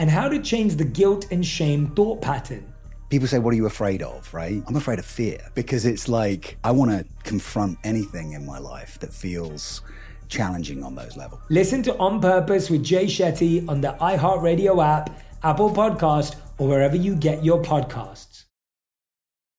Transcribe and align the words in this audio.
and 0.00 0.08
how 0.08 0.30
to 0.30 0.40
change 0.40 0.76
the 0.76 0.84
guilt 0.84 1.26
and 1.30 1.46
shame 1.46 1.88
thought 1.94 2.22
pattern. 2.22 2.72
People 3.10 3.28
say, 3.28 3.38
What 3.38 3.52
are 3.52 3.56
you 3.56 3.66
afraid 3.66 4.02
of? 4.02 4.32
Right? 4.34 4.62
I'm 4.66 4.74
afraid 4.74 4.98
of 4.98 5.04
fear 5.04 5.38
because 5.54 5.84
it's 5.84 6.08
like 6.08 6.56
I 6.64 6.72
want 6.72 6.90
to 6.90 7.04
confront 7.22 7.78
anything 7.84 8.32
in 8.32 8.44
my 8.44 8.58
life 8.58 8.98
that 9.00 9.12
feels 9.12 9.82
challenging 10.28 10.82
on 10.82 10.94
those 10.94 11.16
levels. 11.16 11.42
Listen 11.50 11.82
to 11.82 11.96
On 11.98 12.20
Purpose 12.20 12.70
with 12.70 12.82
Jay 12.82 13.04
Shetty 13.04 13.68
on 13.68 13.82
the 13.82 13.94
iHeartRadio 14.00 14.82
app, 14.82 15.20
Apple 15.42 15.70
Podcast, 15.70 16.36
or 16.56 16.68
wherever 16.68 16.96
you 16.96 17.14
get 17.14 17.44
your 17.44 17.60
podcasts. 17.62 18.44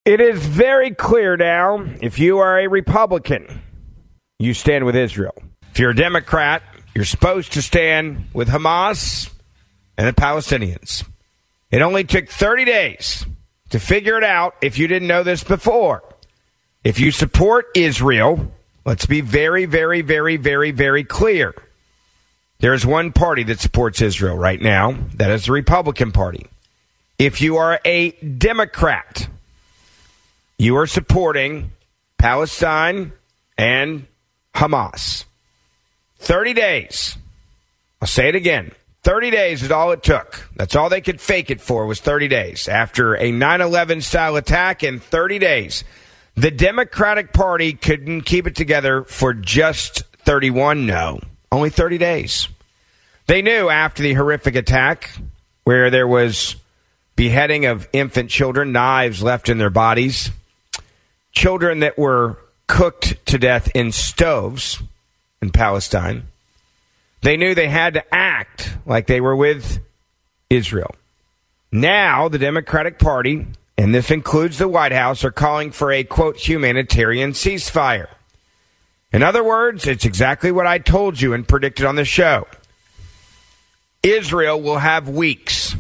It 0.06 0.20
is 0.20 0.44
very 0.44 0.92
clear 0.92 1.38
now 1.38 1.86
if 2.02 2.18
you 2.18 2.40
are 2.40 2.58
a 2.58 2.68
Republican, 2.68 3.62
you 4.40 4.56
stand 4.56 4.86
with 4.86 4.96
Israel. 4.96 5.36
If 5.70 5.78
you're 5.78 5.92
a 5.92 5.96
Democrat, 5.96 6.64
you're 6.96 7.06
supposed 7.06 7.54
to 7.54 7.62
stand 7.62 8.26
with 8.34 8.50
Hamas 8.50 9.31
and 10.02 10.08
the 10.08 10.20
Palestinians. 10.20 11.06
It 11.70 11.84
only 11.84 12.04
took 12.04 12.28
30 12.28 12.66
days 12.66 13.24
to 13.70 13.80
figure 13.80 14.18
it 14.18 14.24
out 14.24 14.56
if 14.60 14.80
you 14.80 14.88
didn't 14.88 15.08
know 15.08 15.22
this 15.22 15.44
before. 15.44 16.04
If 16.84 17.00
you 17.00 17.12
support 17.12 17.68
Israel, 17.76 18.52
let's 18.84 19.06
be 19.06 19.22
very, 19.22 19.66
very, 19.66 20.02
very, 20.02 20.38
very, 20.38 20.72
very 20.72 21.04
clear. 21.04 21.54
There 22.62 22.74
is 22.74 22.84
one 22.84 23.12
party 23.12 23.44
that 23.44 23.60
supports 23.60 24.02
Israel 24.02 24.36
right 24.36 24.60
now. 24.60 24.98
That 25.14 25.30
is 25.30 25.46
the 25.46 25.52
Republican 25.52 26.12
Party. 26.12 26.48
If 27.20 27.40
you 27.40 27.58
are 27.58 27.80
a 27.86 28.10
Democrat, 28.12 29.30
you 30.58 30.78
are 30.78 30.88
supporting 30.88 31.74
Palestine 32.18 33.12
and 33.56 34.08
Hamas. 34.56 35.26
30 36.18 36.54
days. 36.56 37.18
I'll 38.02 38.08
say 38.08 38.30
it 38.30 38.36
again. 38.36 38.72
30 39.04 39.32
days 39.32 39.64
is 39.64 39.72
all 39.72 39.92
it 39.92 40.04
took. 40.04 40.48
That's 40.56 40.76
all 40.76 40.90
they 40.90 41.02
could 41.02 41.20
fake 41.20 41.50
it 41.50 41.60
for 41.60 41.86
was 41.88 42.00
30 42.00 42.28
days. 42.28 42.68
After 42.68 43.16
a 43.16 43.32
9-11 43.32 44.04
style 44.04 44.36
attack 44.36 44.84
in 44.84 45.00
30 45.00 45.40
days, 45.40 45.84
the 46.36 46.52
Democratic 46.52 47.34
Party 47.34 47.74
couldn't 47.74 48.22
keep 48.22 48.46
it 48.46 48.56
together 48.56 49.04
for 49.04 49.34
just 49.34 50.04
31. 50.20 50.86
No, 50.86 51.20
only 51.52 51.72
30 51.72 51.98
days. 51.98 52.48
They 53.26 53.42
knew 53.42 53.70
after 53.70 54.04
the 54.04 54.14
horrific 54.14 54.56
attack 54.56 55.10
where 55.64 55.90
there 55.90 56.08
was 56.08 56.56
beheading 57.16 57.66
of 57.66 57.88
infant 57.94 58.30
children, 58.30 58.72
knives 58.72 59.24
left 59.24 59.50
in 59.50 59.58
their 59.58 59.70
bodies, 59.70 60.32
children 61.32 61.80
that 61.80 61.98
were 61.98 62.38
cooked 62.68 63.26
to 63.26 63.38
death 63.38 63.70
in 63.76 63.92
stoves 63.92 64.82
in 65.42 65.50
Palestine. 65.50 66.28
They 67.22 67.38
knew 67.38 67.54
they 67.54 67.68
had 67.68 67.94
to 67.94 68.14
act 68.14 68.76
like 68.86 69.08
they 69.08 69.22
were 69.22 69.36
with 69.36 69.80
Israel. 70.50 70.96
Now, 71.72 72.28
the 72.28 72.40
Democratic 72.40 73.00
Party, 73.00 73.48
and 73.78 73.94
this 73.94 74.12
includes 74.12 74.58
the 74.58 74.68
White 74.68 74.92
House, 74.92 75.24
are 75.24 75.32
calling 75.32 75.72
for 75.72 75.92
a 75.92 76.04
quote 76.04 76.38
humanitarian 76.38 77.32
ceasefire. 77.32 78.08
In 79.14 79.24
other 79.24 79.44
words, 79.44 79.88
it's 79.88 80.06
exactly 80.06 80.52
what 80.52 80.68
I 80.68 80.80
told 80.80 81.20
you 81.20 81.34
and 81.34 81.48
predicted 81.48 81.86
on 81.86 81.96
the 81.96 82.06
show. 82.06 82.48
Israel 84.04 84.62
will 84.62 84.80
have 84.80 85.08
weeks. 85.08 85.76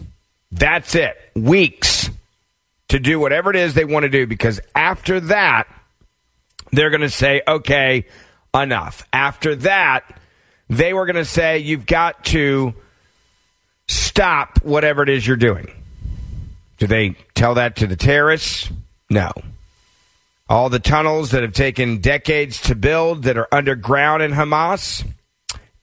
That's 0.51 0.95
it. 0.95 1.17
Weeks 1.35 2.09
to 2.89 2.99
do 2.99 3.19
whatever 3.19 3.49
it 3.49 3.55
is 3.55 3.73
they 3.73 3.85
want 3.85 4.03
to 4.03 4.09
do 4.09 4.27
because 4.27 4.59
after 4.75 5.19
that, 5.21 5.67
they're 6.71 6.89
going 6.89 7.01
to 7.01 7.09
say, 7.09 7.41
okay, 7.47 8.05
enough. 8.53 9.07
After 9.11 9.55
that, 9.55 10.19
they 10.71 10.93
were 10.93 11.05
going 11.05 11.17
to 11.17 11.25
say, 11.25 11.59
you've 11.59 11.85
got 11.85 12.23
to 12.25 12.73
stop 13.89 14.63
whatever 14.63 15.03
it 15.03 15.09
is 15.09 15.27
you're 15.27 15.35
doing. 15.35 15.69
Do 16.77 16.87
they 16.87 17.17
tell 17.35 17.55
that 17.55 17.75
to 17.77 17.87
the 17.87 17.97
terrorists? 17.97 18.71
No. 19.09 19.31
All 20.47 20.69
the 20.69 20.79
tunnels 20.79 21.31
that 21.31 21.43
have 21.43 21.51
taken 21.51 21.99
decades 21.99 22.61
to 22.61 22.75
build 22.75 23.23
that 23.23 23.37
are 23.37 23.49
underground 23.51 24.23
in 24.23 24.31
Hamas 24.31 25.05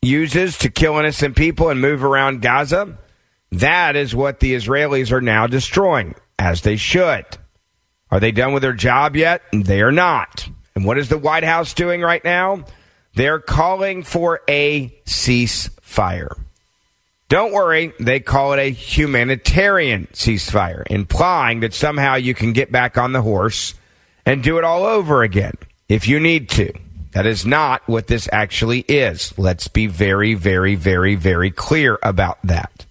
uses 0.01 0.57
to 0.59 0.71
kill 0.71 0.99
innocent 0.99 1.37
people 1.37 1.69
and 1.69 1.83
move 1.83 2.03
around 2.03 2.41
Gaza. 2.41 2.97
That 3.53 3.95
is 3.95 4.15
what 4.15 4.41
the 4.41 4.55
Israelis 4.55 5.13
are 5.13 5.21
now 5.21 5.47
destroying 5.47 6.15
as 6.39 6.63
they 6.63 6.77
should. 6.77 7.27
Are 8.11 8.21
they 8.21 8.33
done 8.33 8.55
with 8.55 8.63
their 8.63 8.73
job 8.73 9.17
yet? 9.17 9.43
They 9.53 9.83
are 9.83 9.93
not. 9.93 10.49
And 10.75 10.87
what 10.87 10.97
is 10.97 11.11
the 11.11 11.19
White 11.19 11.45
House 11.45 11.75
doing 11.75 12.01
right 12.01 12.25
now? 12.25 12.65
They're 13.19 13.41
calling 13.41 14.05
for 14.05 14.43
a 14.47 14.91
ceasefire. 15.05 16.39
Don't 17.29 17.53
worry, 17.53 17.93
they 17.99 18.21
call 18.21 18.53
it 18.53 18.61
a 18.61 18.71
humanitarian 18.71 20.07
ceasefire, 20.13 20.85
implying 20.89 21.59
that 21.61 21.75
somehow 21.75 22.15
you 22.15 22.33
can 22.33 22.53
get 22.53 22.71
back 22.71 22.97
on 22.97 23.11
the 23.11 23.23
horse 23.23 23.75
and 24.25 24.41
do 24.41 24.57
it 24.59 24.63
all 24.63 24.85
over 24.85 25.25
again 25.25 25.55
if 25.89 26.07
you 26.07 26.21
need 26.21 26.49
to. 26.51 26.73
That 27.11 27.27
is 27.27 27.45
not 27.45 27.83
what 27.89 28.07
this 28.07 28.29
actually 28.31 28.85
is. 28.87 29.37
Let's 29.37 29.67
be 29.67 29.89
very, 29.89 30.35
very, 30.35 30.77
very, 30.77 31.17
very 31.17 31.51
clear 31.51 31.99
about 32.05 32.39
that. 32.45 32.87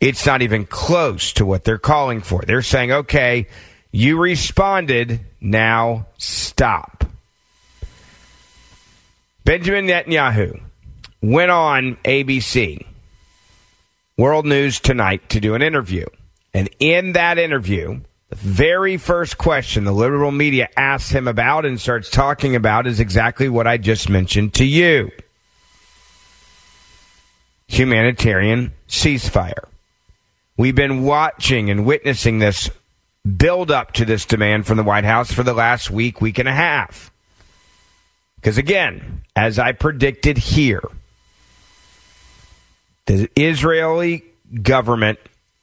It's 0.00 0.26
not 0.26 0.42
even 0.42 0.66
close 0.66 1.32
to 1.32 1.46
what 1.46 1.64
they're 1.64 1.78
calling 1.78 2.20
for. 2.20 2.42
They're 2.42 2.60
saying, 2.60 2.92
okay, 2.92 3.46
you 3.90 4.18
responded, 4.18 5.20
now 5.40 6.08
stop. 6.18 6.95
Benjamin 9.46 9.86
Netanyahu 9.86 10.60
went 11.22 11.52
on 11.52 11.94
ABC, 12.04 12.84
World 14.18 14.44
News 14.44 14.80
Tonight, 14.80 15.28
to 15.28 15.38
do 15.38 15.54
an 15.54 15.62
interview. 15.62 16.04
And 16.52 16.68
in 16.80 17.12
that 17.12 17.38
interview, 17.38 18.00
the 18.28 18.34
very 18.34 18.96
first 18.96 19.38
question 19.38 19.84
the 19.84 19.92
liberal 19.92 20.32
media 20.32 20.68
asks 20.76 21.10
him 21.10 21.28
about 21.28 21.64
and 21.64 21.80
starts 21.80 22.10
talking 22.10 22.56
about 22.56 22.88
is 22.88 22.98
exactly 22.98 23.48
what 23.48 23.68
I 23.68 23.76
just 23.76 24.08
mentioned 24.08 24.52
to 24.54 24.64
you 24.64 25.12
humanitarian 27.68 28.72
ceasefire. 28.88 29.68
We've 30.56 30.74
been 30.74 31.04
watching 31.04 31.70
and 31.70 31.86
witnessing 31.86 32.40
this 32.40 32.68
build 33.24 33.70
up 33.70 33.92
to 33.92 34.04
this 34.04 34.24
demand 34.24 34.66
from 34.66 34.76
the 34.76 34.82
White 34.82 35.04
House 35.04 35.32
for 35.32 35.44
the 35.44 35.54
last 35.54 35.88
week, 35.88 36.20
week 36.20 36.38
and 36.38 36.48
a 36.48 36.52
half. 36.52 37.12
Because 38.36 38.58
again, 38.58 39.22
as 39.34 39.58
I 39.58 39.72
predicted 39.72 40.38
here, 40.38 40.82
the 43.06 43.28
Israeli 43.36 44.24
government 44.62 45.18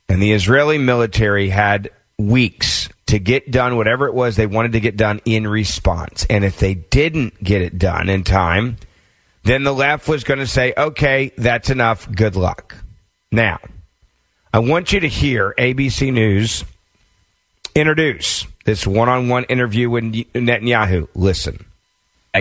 and 0.09 0.21
the 0.21 0.31
Israeli 0.31 0.77
military 0.77 1.49
had 1.49 1.89
weeks 2.17 2.89
to 3.07 3.19
get 3.19 3.51
done 3.51 3.75
whatever 3.75 4.07
it 4.07 4.13
was 4.13 4.35
they 4.35 4.47
wanted 4.47 4.73
to 4.73 4.79
get 4.79 4.97
done 4.97 5.21
in 5.25 5.47
response. 5.47 6.25
And 6.29 6.43
if 6.43 6.59
they 6.59 6.73
didn't 6.73 7.43
get 7.43 7.61
it 7.61 7.77
done 7.77 8.09
in 8.09 8.23
time, 8.23 8.77
then 9.43 9.63
the 9.63 9.73
left 9.73 10.07
was 10.07 10.23
going 10.23 10.39
to 10.39 10.47
say, 10.47 10.73
okay, 10.77 11.31
that's 11.37 11.69
enough. 11.69 12.09
Good 12.11 12.35
luck. 12.35 12.75
Now, 13.31 13.59
I 14.53 14.59
want 14.59 14.93
you 14.93 14.99
to 15.01 15.07
hear 15.07 15.53
ABC 15.57 16.13
News 16.13 16.63
introduce 17.75 18.45
this 18.65 18.87
one 18.87 19.09
on 19.09 19.27
one 19.27 19.43
interview 19.45 19.89
with 19.89 20.03
Netanyahu. 20.03 21.07
Listen. 21.15 21.65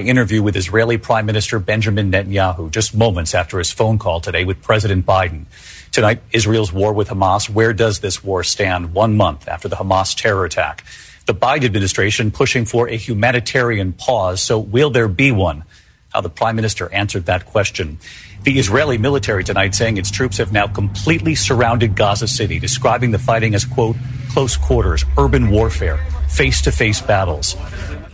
Interview 0.00 0.42
with 0.42 0.56
Israeli 0.56 0.96
Prime 0.96 1.26
Minister 1.26 1.58
Benjamin 1.58 2.10
Netanyahu 2.10 2.70
just 2.70 2.96
moments 2.96 3.34
after 3.34 3.58
his 3.58 3.70
phone 3.70 3.98
call 3.98 4.22
today 4.22 4.46
with 4.46 4.62
President 4.62 5.04
Biden. 5.04 5.44
Tonight, 5.90 6.22
Israel's 6.32 6.72
war 6.72 6.94
with 6.94 7.08
Hamas. 7.08 7.50
Where 7.50 7.74
does 7.74 8.00
this 8.00 8.24
war 8.24 8.42
stand 8.42 8.94
one 8.94 9.18
month 9.18 9.46
after 9.46 9.68
the 9.68 9.76
Hamas 9.76 10.16
terror 10.16 10.46
attack? 10.46 10.82
The 11.26 11.34
Biden 11.34 11.66
administration 11.66 12.30
pushing 12.30 12.64
for 12.64 12.88
a 12.88 12.96
humanitarian 12.96 13.92
pause. 13.92 14.40
So, 14.40 14.58
will 14.58 14.88
there 14.88 15.08
be 15.08 15.30
one? 15.30 15.64
How 16.08 16.22
the 16.22 16.30
prime 16.30 16.56
minister 16.56 16.90
answered 16.90 17.26
that 17.26 17.44
question. 17.44 17.98
The 18.44 18.58
Israeli 18.58 18.96
military 18.96 19.44
tonight 19.44 19.74
saying 19.74 19.98
its 19.98 20.10
troops 20.10 20.38
have 20.38 20.52
now 20.52 20.68
completely 20.68 21.34
surrounded 21.34 21.96
Gaza 21.96 22.28
City, 22.28 22.58
describing 22.58 23.10
the 23.10 23.18
fighting 23.18 23.54
as, 23.54 23.66
quote, 23.66 23.96
close 24.30 24.56
quarters, 24.56 25.04
urban 25.18 25.50
warfare, 25.50 26.00
face 26.32 26.62
to 26.62 26.72
face 26.72 27.00
battles. 27.00 27.56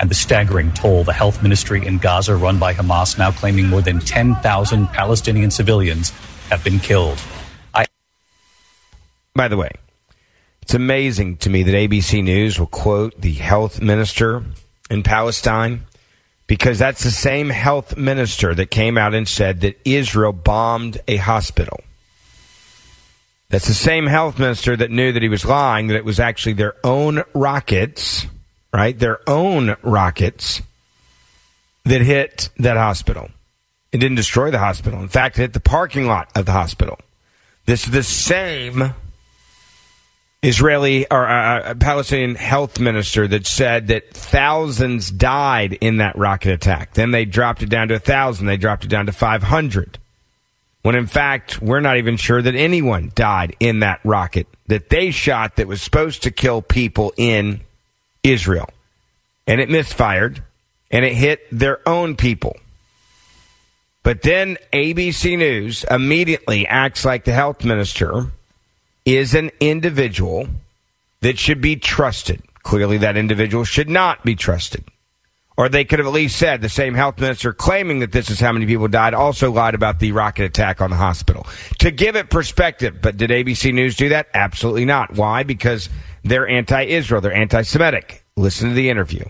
And 0.00 0.10
the 0.10 0.14
staggering 0.14 0.72
toll 0.72 1.04
the 1.04 1.12
health 1.12 1.42
ministry 1.42 1.84
in 1.86 1.98
Gaza, 1.98 2.36
run 2.36 2.58
by 2.58 2.74
Hamas, 2.74 3.18
now 3.18 3.32
claiming 3.32 3.66
more 3.66 3.80
than 3.80 4.00
10,000 4.00 4.86
Palestinian 4.88 5.50
civilians 5.50 6.10
have 6.50 6.62
been 6.62 6.78
killed. 6.78 7.18
I- 7.74 7.86
By 9.34 9.48
the 9.48 9.56
way, 9.56 9.70
it's 10.62 10.74
amazing 10.74 11.38
to 11.38 11.50
me 11.50 11.62
that 11.62 11.74
ABC 11.74 12.22
News 12.22 12.58
will 12.58 12.66
quote 12.66 13.20
the 13.20 13.32
health 13.32 13.80
minister 13.80 14.44
in 14.90 15.02
Palestine 15.02 15.84
because 16.46 16.78
that's 16.78 17.04
the 17.04 17.10
same 17.10 17.50
health 17.50 17.96
minister 17.96 18.54
that 18.54 18.70
came 18.70 18.96
out 18.96 19.14
and 19.14 19.28
said 19.28 19.60
that 19.60 19.78
Israel 19.84 20.32
bombed 20.32 20.98
a 21.06 21.16
hospital. 21.16 21.80
That's 23.50 23.66
the 23.66 23.74
same 23.74 24.06
health 24.06 24.38
minister 24.38 24.76
that 24.76 24.90
knew 24.90 25.10
that 25.12 25.22
he 25.22 25.28
was 25.28 25.44
lying, 25.44 25.86
that 25.86 25.96
it 25.96 26.04
was 26.04 26.20
actually 26.20 26.52
their 26.52 26.74
own 26.84 27.24
rockets, 27.32 28.26
right? 28.74 28.98
Their 28.98 29.20
own 29.28 29.76
rockets 29.82 30.60
that 31.84 32.02
hit 32.02 32.50
that 32.58 32.76
hospital. 32.76 33.30
It 33.90 33.98
didn't 33.98 34.16
destroy 34.16 34.50
the 34.50 34.58
hospital. 34.58 35.00
In 35.00 35.08
fact, 35.08 35.38
it 35.38 35.42
hit 35.42 35.52
the 35.54 35.60
parking 35.60 36.06
lot 36.06 36.28
of 36.34 36.44
the 36.44 36.52
hospital. 36.52 36.98
This 37.64 37.86
is 37.86 37.90
the 37.90 38.02
same 38.02 38.94
Israeli 40.42 41.10
or 41.10 41.26
uh, 41.26 41.60
uh 41.60 41.74
Palestinian 41.74 42.34
health 42.34 42.78
minister 42.78 43.26
that 43.26 43.46
said 43.46 43.88
that 43.88 44.12
thousands 44.12 45.10
died 45.10 45.72
in 45.80 45.96
that 45.96 46.16
rocket 46.16 46.52
attack. 46.52 46.94
Then 46.94 47.12
they 47.12 47.24
dropped 47.24 47.62
it 47.62 47.70
down 47.70 47.88
to 47.88 47.94
a 47.94 47.98
thousand. 47.98 48.46
They 48.46 48.58
dropped 48.58 48.84
it 48.84 48.88
down 48.88 49.06
to 49.06 49.12
500 49.12 49.98
when 50.88 50.96
in 50.96 51.06
fact 51.06 51.60
we're 51.60 51.80
not 51.80 51.98
even 51.98 52.16
sure 52.16 52.40
that 52.40 52.54
anyone 52.54 53.12
died 53.14 53.54
in 53.60 53.80
that 53.80 54.00
rocket 54.04 54.46
that 54.68 54.88
they 54.88 55.10
shot 55.10 55.56
that 55.56 55.68
was 55.68 55.82
supposed 55.82 56.22
to 56.22 56.30
kill 56.30 56.62
people 56.62 57.12
in 57.18 57.60
Israel. 58.22 58.70
And 59.46 59.60
it 59.60 59.68
misfired 59.68 60.42
and 60.90 61.04
it 61.04 61.12
hit 61.12 61.42
their 61.52 61.86
own 61.86 62.16
people. 62.16 62.56
But 64.02 64.22
then 64.22 64.56
ABC 64.72 65.36
News 65.36 65.84
immediately 65.90 66.66
acts 66.66 67.04
like 67.04 67.26
the 67.26 67.34
health 67.34 67.66
minister 67.66 68.28
is 69.04 69.34
an 69.34 69.50
individual 69.60 70.48
that 71.20 71.38
should 71.38 71.60
be 71.60 71.76
trusted. 71.76 72.42
Clearly, 72.62 72.96
that 72.96 73.18
individual 73.18 73.64
should 73.64 73.90
not 73.90 74.24
be 74.24 74.34
trusted. 74.34 74.84
Or 75.58 75.68
they 75.68 75.84
could 75.84 75.98
have 75.98 76.06
at 76.06 76.12
least 76.12 76.38
said 76.38 76.62
the 76.62 76.68
same 76.68 76.94
health 76.94 77.18
minister 77.18 77.52
claiming 77.52 77.98
that 77.98 78.12
this 78.12 78.30
is 78.30 78.38
how 78.38 78.52
many 78.52 78.64
people 78.64 78.86
died 78.86 79.12
also 79.12 79.50
lied 79.50 79.74
about 79.74 79.98
the 79.98 80.12
rocket 80.12 80.44
attack 80.44 80.80
on 80.80 80.90
the 80.90 80.96
hospital. 80.96 81.48
To 81.80 81.90
give 81.90 82.14
it 82.14 82.30
perspective, 82.30 83.02
but 83.02 83.16
did 83.16 83.30
ABC 83.30 83.74
News 83.74 83.96
do 83.96 84.08
that? 84.10 84.28
Absolutely 84.34 84.84
not. 84.84 85.14
Why? 85.14 85.42
Because 85.42 85.88
they're 86.22 86.46
anti 86.46 86.82
Israel, 86.84 87.20
they're 87.20 87.32
anti 87.32 87.62
Semitic. 87.62 88.24
Listen 88.36 88.68
to 88.68 88.74
the 88.76 88.88
interview. 88.88 89.24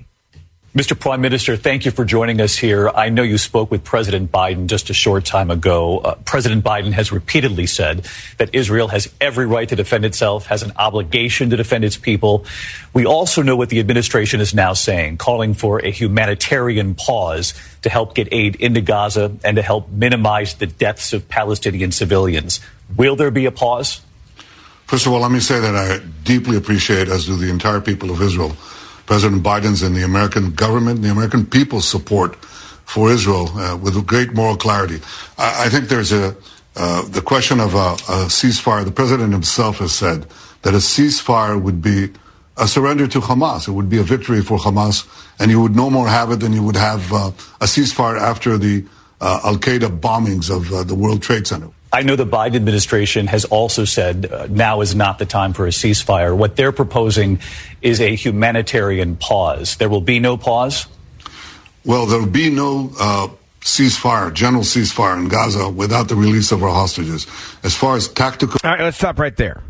Mr. 0.78 0.96
Prime 0.96 1.20
Minister, 1.20 1.56
thank 1.56 1.84
you 1.84 1.90
for 1.90 2.04
joining 2.04 2.40
us 2.40 2.54
here. 2.54 2.88
I 2.88 3.08
know 3.08 3.24
you 3.24 3.36
spoke 3.36 3.68
with 3.68 3.82
President 3.82 4.30
Biden 4.30 4.68
just 4.68 4.90
a 4.90 4.94
short 4.94 5.24
time 5.24 5.50
ago. 5.50 5.98
Uh, 5.98 6.14
President 6.24 6.64
Biden 6.64 6.92
has 6.92 7.10
repeatedly 7.10 7.66
said 7.66 8.06
that 8.36 8.54
Israel 8.54 8.86
has 8.86 9.12
every 9.20 9.44
right 9.44 9.68
to 9.68 9.74
defend 9.74 10.04
itself, 10.04 10.46
has 10.46 10.62
an 10.62 10.70
obligation 10.76 11.50
to 11.50 11.56
defend 11.56 11.84
its 11.84 11.96
people. 11.96 12.44
We 12.94 13.06
also 13.06 13.42
know 13.42 13.56
what 13.56 13.70
the 13.70 13.80
administration 13.80 14.40
is 14.40 14.54
now 14.54 14.72
saying, 14.72 15.16
calling 15.16 15.52
for 15.52 15.84
a 15.84 15.90
humanitarian 15.90 16.94
pause 16.94 17.54
to 17.82 17.90
help 17.90 18.14
get 18.14 18.28
aid 18.30 18.54
into 18.54 18.80
Gaza 18.80 19.32
and 19.42 19.56
to 19.56 19.62
help 19.62 19.90
minimize 19.90 20.54
the 20.54 20.66
deaths 20.66 21.12
of 21.12 21.28
Palestinian 21.28 21.90
civilians. 21.90 22.60
Will 22.96 23.16
there 23.16 23.32
be 23.32 23.46
a 23.46 23.50
pause? 23.50 24.00
First 24.86 25.06
of 25.06 25.12
all, 25.12 25.22
let 25.22 25.32
me 25.32 25.40
say 25.40 25.58
that 25.58 25.74
I 25.74 25.98
deeply 26.22 26.56
appreciate, 26.56 27.08
as 27.08 27.26
do 27.26 27.36
the 27.36 27.50
entire 27.50 27.80
people 27.80 28.12
of 28.12 28.22
Israel, 28.22 28.56
President 29.08 29.42
Biden's 29.42 29.80
and 29.80 29.96
the 29.96 30.04
American 30.04 30.52
government, 30.52 30.96
and 30.96 31.04
the 31.06 31.10
American 31.10 31.46
people's 31.46 31.88
support 31.88 32.36
for 32.84 33.10
Israel 33.10 33.48
uh, 33.56 33.74
with 33.74 34.06
great 34.06 34.34
moral 34.34 34.54
clarity. 34.54 35.00
I, 35.38 35.64
I 35.64 35.68
think 35.70 35.88
there's 35.88 36.12
a 36.12 36.36
uh, 36.76 37.08
the 37.08 37.22
question 37.22 37.58
of 37.58 37.74
a, 37.74 37.94
a, 38.12 38.28
ceasefire. 38.28 38.84
The 38.84 38.92
president 38.92 39.32
himself 39.32 39.78
has 39.78 39.92
said 39.92 40.26
that 40.60 40.74
a 40.74 40.82
ceasefire 40.94 41.60
would 41.60 41.80
be 41.80 42.10
a 42.58 42.68
surrender 42.68 43.06
to 43.08 43.20
Hamas. 43.20 43.66
It 43.66 43.72
would 43.72 43.88
be 43.88 43.96
a 43.96 44.02
victory 44.02 44.42
for 44.42 44.58
Hamas, 44.58 45.08
and 45.40 45.50
you 45.50 45.62
would 45.62 45.74
no 45.74 45.88
more 45.88 46.06
have 46.06 46.30
it 46.30 46.40
than 46.40 46.52
you 46.52 46.62
would 46.62 46.76
have 46.76 47.10
uh, 47.10 47.32
a 47.62 47.64
ceasefire 47.64 48.20
after 48.20 48.58
the 48.58 48.84
uh, 49.22 49.40
Al 49.42 49.56
Qaeda 49.56 50.00
bombings 50.00 50.54
of 50.54 50.70
uh, 50.70 50.82
the 50.84 50.94
World 50.94 51.22
Trade 51.22 51.46
Center. 51.46 51.70
I 51.92 52.02
know 52.02 52.16
the 52.16 52.26
Biden 52.26 52.56
administration 52.56 53.26
has 53.28 53.44
also 53.46 53.84
said 53.84 54.30
uh, 54.30 54.46
now 54.50 54.82
is 54.82 54.94
not 54.94 55.18
the 55.18 55.26
time 55.26 55.52
for 55.52 55.66
a 55.66 55.70
ceasefire. 55.70 56.36
What 56.36 56.56
they're 56.56 56.72
proposing 56.72 57.40
is 57.80 58.00
a 58.00 58.14
humanitarian 58.14 59.16
pause. 59.16 59.76
There 59.76 59.88
will 59.88 60.02
be 60.02 60.20
no 60.20 60.36
pause? 60.36 60.86
Well, 61.84 62.06
there 62.06 62.18
will 62.18 62.26
be 62.26 62.50
no 62.50 62.92
uh, 63.00 63.28
ceasefire, 63.60 64.32
general 64.34 64.64
ceasefire 64.64 65.18
in 65.18 65.28
Gaza 65.28 65.70
without 65.70 66.08
the 66.08 66.16
release 66.16 66.52
of 66.52 66.62
our 66.62 66.72
hostages. 66.72 67.26
As 67.62 67.74
far 67.74 67.96
as 67.96 68.08
tactical. 68.08 68.60
All 68.62 68.70
right, 68.70 68.80
let's 68.80 68.98
stop 68.98 69.18
right 69.18 69.36
there. 69.36 69.62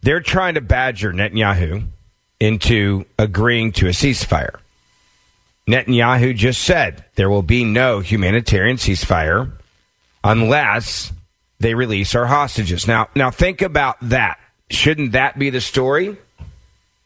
They're 0.00 0.20
trying 0.20 0.54
to 0.54 0.60
badger 0.60 1.12
Netanyahu 1.12 1.86
into 2.40 3.04
agreeing 3.18 3.72
to 3.72 3.86
a 3.86 3.90
ceasefire. 3.90 4.58
Netanyahu 5.68 6.34
just 6.34 6.62
said 6.62 7.04
there 7.14 7.30
will 7.30 7.42
be 7.42 7.64
no 7.64 8.00
humanitarian 8.00 8.78
ceasefire 8.78 9.52
unless 10.24 11.12
they 11.60 11.74
release 11.74 12.14
our 12.14 12.26
hostages. 12.26 12.86
Now, 12.86 13.08
now 13.14 13.30
think 13.30 13.62
about 13.62 13.96
that. 14.02 14.38
Shouldn't 14.70 15.12
that 15.12 15.38
be 15.38 15.50
the 15.50 15.60
story? 15.60 16.16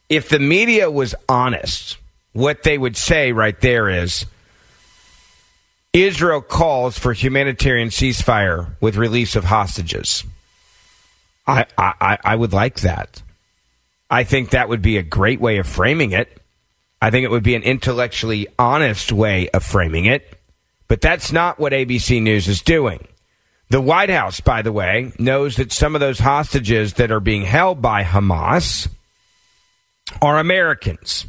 If 0.08 0.28
the 0.28 0.38
media 0.38 0.90
was 0.90 1.14
honest, 1.28 1.98
what 2.32 2.62
they 2.62 2.78
would 2.78 2.96
say 2.96 3.32
right 3.32 3.60
there 3.60 3.88
is 3.88 4.26
Israel 5.92 6.42
calls 6.42 6.98
for 6.98 7.12
humanitarian 7.12 7.88
ceasefire 7.88 8.76
with 8.80 8.96
release 8.96 9.34
of 9.34 9.44
hostages. 9.44 10.24
I, 11.46 11.66
I, 11.78 12.18
I 12.22 12.36
would 12.36 12.52
like 12.52 12.80
that. 12.80 13.22
I 14.10 14.24
think 14.24 14.50
that 14.50 14.68
would 14.68 14.82
be 14.82 14.98
a 14.98 15.02
great 15.02 15.40
way 15.40 15.58
of 15.58 15.66
framing 15.66 16.12
it. 16.12 16.40
I 17.00 17.10
think 17.10 17.24
it 17.24 17.30
would 17.30 17.42
be 17.42 17.54
an 17.54 17.62
intellectually 17.62 18.46
honest 18.58 19.12
way 19.12 19.48
of 19.50 19.64
framing 19.64 20.06
it. 20.06 20.38
But 20.88 21.00
that's 21.00 21.32
not 21.32 21.58
what 21.58 21.72
ABC 21.72 22.22
News 22.22 22.46
is 22.46 22.62
doing. 22.62 23.06
The 23.68 23.80
White 23.80 24.10
House, 24.10 24.40
by 24.40 24.62
the 24.62 24.72
way, 24.72 25.12
knows 25.18 25.56
that 25.56 25.72
some 25.72 25.94
of 25.94 26.00
those 26.00 26.18
hostages 26.18 26.94
that 26.94 27.10
are 27.10 27.20
being 27.20 27.42
held 27.42 27.82
by 27.82 28.04
Hamas 28.04 28.88
are 30.22 30.38
Americans. 30.38 31.26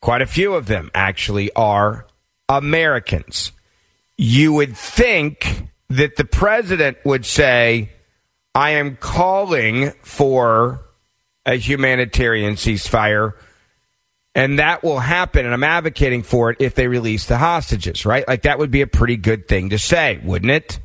Quite 0.00 0.22
a 0.22 0.26
few 0.26 0.54
of 0.54 0.66
them 0.66 0.90
actually 0.94 1.52
are 1.54 2.06
Americans. 2.48 3.52
You 4.18 4.52
would 4.52 4.76
think 4.76 5.68
that 5.90 6.16
the 6.16 6.24
president 6.24 6.98
would 7.04 7.24
say, 7.24 7.90
I 8.54 8.70
am 8.70 8.96
calling 8.96 9.92
for 10.02 10.84
a 11.46 11.54
humanitarian 11.54 12.54
ceasefire 12.54 13.34
and 14.34 14.58
that 14.58 14.82
will 14.82 14.98
happen, 14.98 15.44
and 15.44 15.54
I'm 15.54 15.62
advocating 15.62 16.22
for 16.22 16.50
it 16.50 16.56
if 16.58 16.74
they 16.74 16.88
release 16.88 17.26
the 17.26 17.38
hostages, 17.38 18.04
right? 18.04 18.26
Like 18.26 18.42
that 18.42 18.58
would 18.58 18.70
be 18.70 18.80
a 18.80 18.86
pretty 18.86 19.16
good 19.16 19.46
thing 19.46 19.70
to 19.70 19.78
say, 19.78 20.20
wouldn't 20.24 20.50
it? 20.50 20.80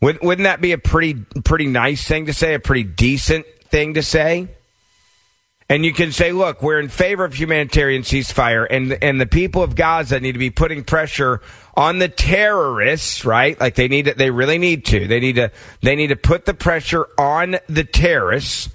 Wouldn't, 0.00 0.22
wouldn't 0.22 0.44
that 0.44 0.60
be 0.60 0.72
a 0.72 0.78
pretty 0.78 1.14
pretty 1.44 1.66
nice 1.66 2.06
thing 2.06 2.26
to 2.26 2.34
say, 2.34 2.54
a 2.54 2.60
pretty 2.60 2.84
decent 2.84 3.46
thing 3.70 3.94
to 3.94 4.02
say? 4.02 4.48
And 5.68 5.84
you 5.84 5.92
can 5.92 6.12
say, 6.12 6.30
look, 6.30 6.62
we're 6.62 6.78
in 6.78 6.88
favor 6.88 7.24
of 7.24 7.34
humanitarian 7.34 8.02
ceasefire, 8.02 8.66
and 8.70 8.92
and 9.02 9.20
the 9.20 9.26
people 9.26 9.62
of 9.62 9.74
Gaza 9.74 10.20
need 10.20 10.32
to 10.32 10.38
be 10.38 10.50
putting 10.50 10.84
pressure 10.84 11.40
on 11.74 11.98
the 11.98 12.08
terrorists, 12.08 13.24
right? 13.24 13.58
Like 13.58 13.74
they 13.74 13.88
need 13.88 14.04
to, 14.04 14.14
they 14.14 14.30
really 14.30 14.58
need 14.58 14.84
to. 14.86 15.08
They 15.08 15.18
need 15.18 15.36
to 15.36 15.50
they 15.82 15.96
need 15.96 16.08
to 16.08 16.16
put 16.16 16.44
the 16.44 16.54
pressure 16.54 17.08
on 17.18 17.56
the 17.68 17.84
terrorists 17.84 18.68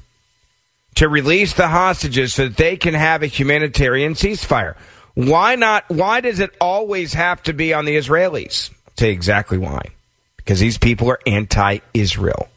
to 0.95 1.07
release 1.07 1.53
the 1.53 1.69
hostages 1.69 2.33
so 2.33 2.49
that 2.49 2.57
they 2.57 2.75
can 2.75 2.93
have 2.93 3.23
a 3.23 3.27
humanitarian 3.27 4.13
ceasefire. 4.13 4.75
Why 5.13 5.55
not? 5.55 5.87
Why 5.89 6.19
does 6.19 6.39
it 6.39 6.51
always 6.59 7.13
have 7.13 7.41
to 7.43 7.53
be 7.53 7.73
on 7.73 7.85
the 7.85 7.95
Israelis? 7.95 8.69
I'll 8.69 8.93
tell 8.97 9.07
you 9.07 9.13
exactly 9.13 9.57
why. 9.57 9.91
Because 10.43 10.59
these 10.59 10.77
people 10.77 11.09
are 11.09 11.19
anti 11.25 11.79
Israel. 11.93 12.50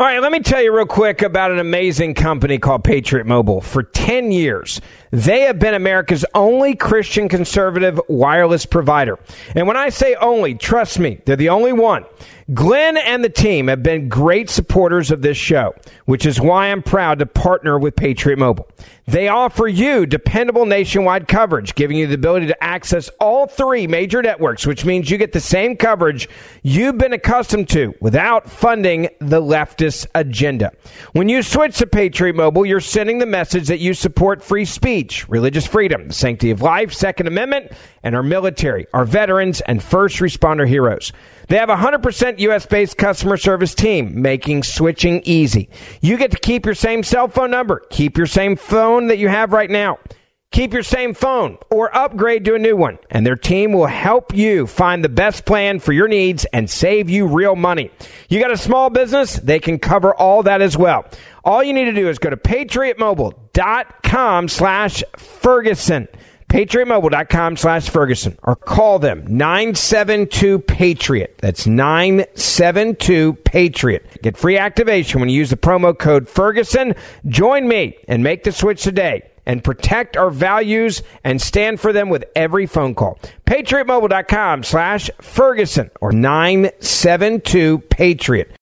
All 0.00 0.06
right, 0.06 0.22
let 0.22 0.32
me 0.32 0.40
tell 0.40 0.62
you 0.62 0.74
real 0.74 0.86
quick 0.86 1.20
about 1.20 1.50
an 1.50 1.58
amazing 1.58 2.14
company 2.14 2.58
called 2.58 2.84
Patriot 2.84 3.26
Mobile. 3.26 3.60
For 3.60 3.82
10 3.82 4.32
years, 4.32 4.80
they 5.10 5.42
have 5.42 5.58
been 5.58 5.74
America's 5.74 6.24
only 6.34 6.74
Christian 6.74 7.28
conservative 7.28 8.00
wireless 8.08 8.64
provider. 8.64 9.18
And 9.54 9.66
when 9.66 9.76
I 9.76 9.90
say 9.90 10.14
only, 10.14 10.54
trust 10.54 10.98
me, 10.98 11.20
they're 11.26 11.36
the 11.36 11.50
only 11.50 11.74
one. 11.74 12.06
Glenn 12.54 12.96
and 12.96 13.22
the 13.22 13.28
team 13.28 13.68
have 13.68 13.82
been 13.82 14.08
great 14.08 14.48
supporters 14.50 15.10
of 15.10 15.22
this 15.22 15.36
show, 15.36 15.74
which 16.06 16.24
is 16.26 16.40
why 16.40 16.68
I'm 16.68 16.82
proud 16.82 17.18
to 17.20 17.26
partner 17.26 17.78
with 17.78 17.94
Patriot 17.94 18.38
Mobile. 18.38 18.68
They 19.06 19.28
offer 19.28 19.68
you 19.68 20.06
dependable 20.06 20.66
nationwide 20.66 21.28
coverage, 21.28 21.74
giving 21.74 21.96
you 21.96 22.06
the 22.06 22.14
ability 22.14 22.46
to 22.48 22.64
access 22.64 23.08
all 23.20 23.46
three 23.46 23.86
major 23.86 24.22
networks, 24.22 24.66
which 24.66 24.84
means 24.84 25.10
you 25.10 25.18
get 25.18 25.32
the 25.32 25.40
same 25.40 25.76
coverage 25.76 26.28
you've 26.62 26.98
been 26.98 27.12
accustomed 27.12 27.68
to 27.70 27.94
without 28.00 28.50
funding 28.50 29.08
the 29.20 29.40
leftist 29.40 29.89
agenda. 30.14 30.72
When 31.12 31.28
you 31.28 31.42
switch 31.42 31.78
to 31.78 31.86
Patriot 31.86 32.36
Mobile, 32.36 32.66
you're 32.66 32.80
sending 32.80 33.18
the 33.18 33.26
message 33.26 33.68
that 33.68 33.78
you 33.78 33.94
support 33.94 34.42
free 34.42 34.64
speech, 34.64 35.28
religious 35.28 35.66
freedom, 35.66 36.08
the 36.08 36.12
sanctity 36.12 36.50
of 36.50 36.62
life, 36.62 36.92
Second 36.92 37.26
Amendment, 37.26 37.72
and 38.02 38.14
our 38.14 38.22
military, 38.22 38.86
our 38.92 39.04
veterans, 39.04 39.60
and 39.62 39.82
first 39.82 40.18
responder 40.18 40.66
heroes. 40.66 41.12
They 41.48 41.56
have 41.56 41.70
a 41.70 41.76
100% 41.76 42.38
US 42.38 42.66
based 42.66 42.96
customer 42.96 43.36
service 43.36 43.74
team, 43.74 44.20
making 44.22 44.62
switching 44.62 45.22
easy. 45.24 45.68
You 46.00 46.16
get 46.16 46.30
to 46.30 46.38
keep 46.38 46.64
your 46.64 46.74
same 46.74 47.02
cell 47.02 47.28
phone 47.28 47.50
number, 47.50 47.82
keep 47.90 48.16
your 48.16 48.26
same 48.26 48.56
phone 48.56 49.08
that 49.08 49.18
you 49.18 49.28
have 49.28 49.52
right 49.52 49.70
now. 49.70 49.98
Keep 50.52 50.72
your 50.72 50.82
same 50.82 51.14
phone 51.14 51.58
or 51.70 51.96
upgrade 51.96 52.44
to 52.44 52.56
a 52.56 52.58
new 52.58 52.76
one, 52.76 52.98
and 53.08 53.24
their 53.24 53.36
team 53.36 53.72
will 53.72 53.86
help 53.86 54.34
you 54.34 54.66
find 54.66 55.04
the 55.04 55.08
best 55.08 55.44
plan 55.44 55.78
for 55.78 55.92
your 55.92 56.08
needs 56.08 56.44
and 56.46 56.68
save 56.68 57.08
you 57.08 57.28
real 57.28 57.54
money. 57.54 57.92
You 58.28 58.40
got 58.40 58.50
a 58.50 58.56
small 58.56 58.90
business? 58.90 59.34
They 59.34 59.60
can 59.60 59.78
cover 59.78 60.12
all 60.12 60.42
that 60.42 60.60
as 60.60 60.76
well. 60.76 61.04
All 61.44 61.62
you 61.62 61.72
need 61.72 61.84
to 61.84 61.92
do 61.92 62.08
is 62.08 62.18
go 62.18 62.30
to 62.30 62.36
patriotmobile.com 62.36 64.48
slash 64.48 65.04
Ferguson 65.16 66.08
patriotmobile.com 66.50 67.56
slash 67.56 67.88
Ferguson 67.88 68.36
or 68.42 68.56
call 68.56 68.98
them 68.98 69.24
972 69.28 70.58
Patriot. 70.58 71.38
That's 71.38 71.64
972 71.64 73.34
Patriot. 73.34 74.20
Get 74.20 74.36
free 74.36 74.58
activation 74.58 75.20
when 75.20 75.28
you 75.28 75.38
use 75.38 75.50
the 75.50 75.56
promo 75.56 75.96
code 75.96 76.28
Ferguson. 76.28 76.96
Join 77.28 77.68
me 77.68 77.98
and 78.08 78.24
make 78.24 78.42
the 78.42 78.50
switch 78.50 78.82
today 78.82 79.30
and 79.50 79.64
protect 79.64 80.16
our 80.16 80.30
values 80.30 81.02
and 81.24 81.42
stand 81.42 81.80
for 81.80 81.92
them 81.92 82.08
with 82.08 82.24
every 82.36 82.66
phone 82.66 82.94
call. 82.94 83.18
PatriotMobile.com 83.46 84.62
slash 84.62 85.10
Ferguson 85.20 85.90
or 86.00 86.12
972 86.12 87.80
Patriot. 87.90 88.52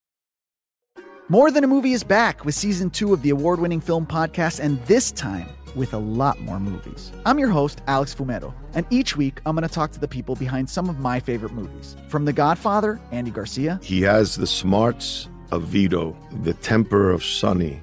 More 1.28 1.50
Than 1.50 1.62
a 1.62 1.66
Movie 1.66 1.92
is 1.92 2.04
back 2.04 2.46
with 2.46 2.54
season 2.54 2.88
two 2.88 3.12
of 3.12 3.20
the 3.20 3.28
award 3.28 3.60
winning 3.60 3.82
film 3.82 4.06
podcast, 4.06 4.60
and 4.60 4.82
this 4.86 5.12
time 5.12 5.46
with 5.76 5.92
a 5.92 5.98
lot 5.98 6.40
more 6.40 6.58
movies. 6.58 7.12
I'm 7.26 7.38
your 7.38 7.50
host, 7.50 7.82
Alex 7.86 8.14
Fumero, 8.14 8.54
and 8.72 8.86
each 8.88 9.14
week 9.14 9.42
I'm 9.44 9.54
going 9.54 9.68
to 9.68 9.74
talk 9.74 9.92
to 9.92 10.00
the 10.00 10.08
people 10.08 10.36
behind 10.36 10.70
some 10.70 10.88
of 10.88 11.00
my 11.00 11.20
favorite 11.20 11.52
movies. 11.52 11.96
From 12.08 12.24
The 12.24 12.32
Godfather, 12.32 12.98
Andy 13.12 13.30
Garcia. 13.30 13.78
He 13.82 14.00
has 14.00 14.36
the 14.36 14.46
smarts 14.46 15.28
of 15.50 15.64
Vito, 15.64 16.16
the 16.44 16.54
temper 16.54 17.10
of 17.10 17.22
Sonny, 17.22 17.82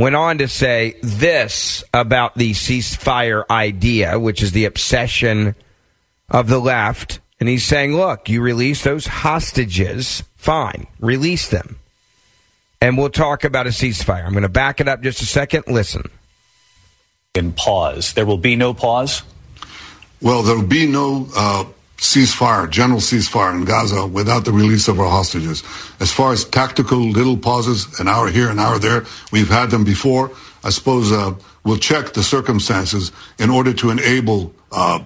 went 0.00 0.16
on 0.16 0.38
to 0.38 0.48
say 0.48 0.96
this 1.02 1.84
about 1.92 2.34
the 2.34 2.52
ceasefire 2.52 3.44
idea, 3.50 4.18
which 4.18 4.42
is 4.42 4.52
the 4.52 4.64
obsession 4.64 5.54
of 6.30 6.48
the 6.48 6.58
left. 6.58 7.20
And 7.38 7.48
he's 7.50 7.64
saying, 7.64 7.94
look, 7.94 8.28
you 8.28 8.40
release 8.40 8.82
those 8.82 9.06
hostages, 9.06 10.22
fine, 10.36 10.86
release 11.00 11.48
them. 11.48 11.78
And 12.80 12.96
we'll 12.96 13.10
talk 13.10 13.44
about 13.44 13.66
a 13.66 13.70
ceasefire. 13.70 14.24
I'm 14.24 14.32
going 14.32 14.42
to 14.42 14.48
back 14.48 14.80
it 14.80 14.88
up 14.88 15.02
just 15.02 15.20
a 15.20 15.26
second. 15.26 15.64
Listen. 15.66 16.10
In 17.34 17.52
pause. 17.52 18.14
There 18.14 18.24
will 18.24 18.38
be 18.38 18.56
no 18.56 18.72
pause? 18.72 19.22
Well, 20.22 20.42
there 20.42 20.56
will 20.56 20.66
be 20.66 20.86
no 20.86 21.28
uh, 21.36 21.64
ceasefire, 22.00 22.68
general 22.70 22.98
ceasefire 22.98 23.54
in 23.54 23.66
Gaza 23.66 24.06
without 24.06 24.46
the 24.46 24.52
release 24.52 24.88
of 24.88 24.98
our 24.98 25.08
hostages. 25.08 25.62
As 26.00 26.10
far 26.10 26.32
as 26.32 26.46
tactical 26.46 26.98
little 26.98 27.36
pauses, 27.36 28.00
an 28.00 28.08
hour 28.08 28.28
here, 28.30 28.48
an 28.48 28.58
hour 28.58 28.78
there, 28.78 29.04
we've 29.32 29.50
had 29.50 29.70
them 29.70 29.84
before. 29.84 30.30
I 30.64 30.70
suppose 30.70 31.12
uh, 31.12 31.34
we'll 31.62 31.76
check 31.76 32.14
the 32.14 32.22
circumstances 32.22 33.12
in 33.38 33.50
order 33.50 33.74
to 33.74 33.90
enable 33.90 34.54
uh, 34.72 35.00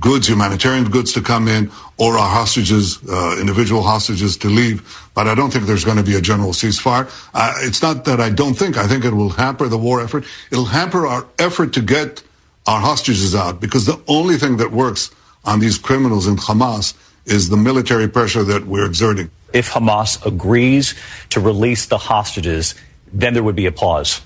goods, 0.00 0.28
humanitarian 0.28 0.90
goods 0.90 1.12
to 1.12 1.20
come 1.20 1.46
in, 1.46 1.70
or 1.96 2.18
our 2.18 2.28
hostages, 2.28 2.98
uh, 3.08 3.36
individual 3.38 3.82
hostages 3.82 4.36
to 4.38 4.48
leave. 4.48 4.82
But 5.14 5.28
I 5.28 5.36
don't 5.36 5.52
think 5.52 5.66
there's 5.66 5.84
going 5.84 5.98
to 5.98 6.02
be 6.02 6.16
a 6.16 6.20
general 6.20 6.50
ceasefire. 6.50 7.08
Uh, 7.34 7.54
it's 7.58 7.82
not 7.82 8.04
that 8.06 8.20
I 8.20 8.30
don't 8.30 8.54
think. 8.54 8.76
I 8.76 8.88
think 8.88 9.04
it 9.04 9.14
will 9.14 9.30
hamper 9.30 9.68
the 9.68 9.78
war 9.78 10.00
effort. 10.00 10.24
It'll 10.50 10.64
hamper 10.64 11.06
our 11.06 11.28
effort 11.38 11.72
to 11.74 11.82
get 11.82 12.24
our 12.66 12.80
hostages 12.80 13.36
out 13.36 13.60
because 13.60 13.86
the 13.86 14.00
only 14.08 14.38
thing 14.38 14.56
that 14.56 14.72
works 14.72 15.12
on 15.44 15.60
these 15.60 15.78
criminals 15.78 16.26
in 16.26 16.36
Hamas 16.36 16.94
is 17.26 17.48
the 17.48 17.56
military 17.56 18.08
pressure 18.08 18.42
that 18.44 18.66
we're 18.66 18.86
exerting. 18.86 19.30
If 19.52 19.70
Hamas 19.70 20.24
agrees 20.24 20.94
to 21.30 21.40
release 21.40 21.86
the 21.86 21.98
hostages, 21.98 22.74
then 23.12 23.34
there 23.34 23.42
would 23.42 23.56
be 23.56 23.66
a 23.66 23.72
pause. 23.72 24.20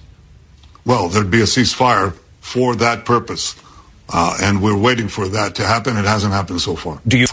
Well, 0.84 1.08
there'd 1.08 1.30
be 1.30 1.40
a 1.40 1.44
ceasefire 1.44 2.14
for 2.40 2.76
that 2.76 3.04
purpose. 3.04 3.54
Uh, 4.12 4.36
and 4.42 4.62
we're 4.62 4.76
waiting 4.76 5.08
for 5.08 5.28
that 5.28 5.54
to 5.54 5.64
happen. 5.64 5.96
It 5.96 6.04
hasn't 6.04 6.32
happened 6.32 6.60
so 6.60 6.76
far. 6.76 7.00
Do 7.06 7.18
you? 7.18 7.26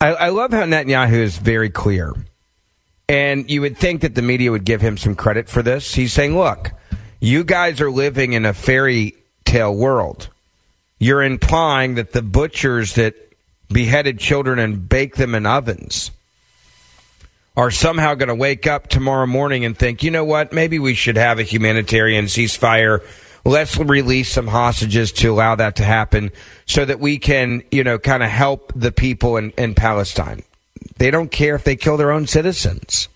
I, 0.00 0.08
I 0.14 0.28
love 0.28 0.52
how 0.52 0.62
Netanyahu 0.62 1.14
is 1.14 1.36
very 1.36 1.68
clear. 1.68 2.12
And 3.08 3.50
you 3.50 3.60
would 3.60 3.76
think 3.76 4.02
that 4.02 4.14
the 4.14 4.22
media 4.22 4.52
would 4.52 4.64
give 4.64 4.80
him 4.80 4.96
some 4.96 5.16
credit 5.16 5.48
for 5.48 5.62
this. 5.62 5.94
He's 5.94 6.12
saying, 6.12 6.38
look, 6.38 6.70
you 7.20 7.42
guys 7.42 7.80
are 7.80 7.90
living 7.90 8.32
in 8.32 8.46
a 8.46 8.54
fairy 8.54 9.16
tale 9.44 9.74
world 9.74 10.28
you're 11.02 11.24
implying 11.24 11.96
that 11.96 12.12
the 12.12 12.22
butchers 12.22 12.94
that 12.94 13.16
beheaded 13.68 14.20
children 14.20 14.60
and 14.60 14.88
baked 14.88 15.16
them 15.16 15.34
in 15.34 15.44
ovens 15.44 16.12
are 17.56 17.72
somehow 17.72 18.14
going 18.14 18.28
to 18.28 18.36
wake 18.36 18.68
up 18.68 18.86
tomorrow 18.86 19.26
morning 19.26 19.64
and 19.64 19.76
think, 19.76 20.04
you 20.04 20.12
know 20.12 20.24
what, 20.24 20.52
maybe 20.52 20.78
we 20.78 20.94
should 20.94 21.16
have 21.16 21.40
a 21.40 21.42
humanitarian 21.42 22.26
ceasefire. 22.26 23.04
Let's 23.44 23.76
release 23.76 24.30
some 24.30 24.46
hostages 24.46 25.10
to 25.14 25.32
allow 25.32 25.56
that 25.56 25.74
to 25.76 25.84
happen 25.84 26.30
so 26.66 26.84
that 26.84 27.00
we 27.00 27.18
can, 27.18 27.64
you 27.72 27.82
know, 27.82 27.98
kind 27.98 28.22
of 28.22 28.30
help 28.30 28.72
the 28.76 28.92
people 28.92 29.36
in, 29.36 29.50
in 29.58 29.74
Palestine. 29.74 30.44
They 30.98 31.10
don't 31.10 31.32
care 31.32 31.56
if 31.56 31.64
they 31.64 31.74
kill 31.74 31.96
their 31.96 32.12
own 32.12 32.28
citizens. 32.28 33.08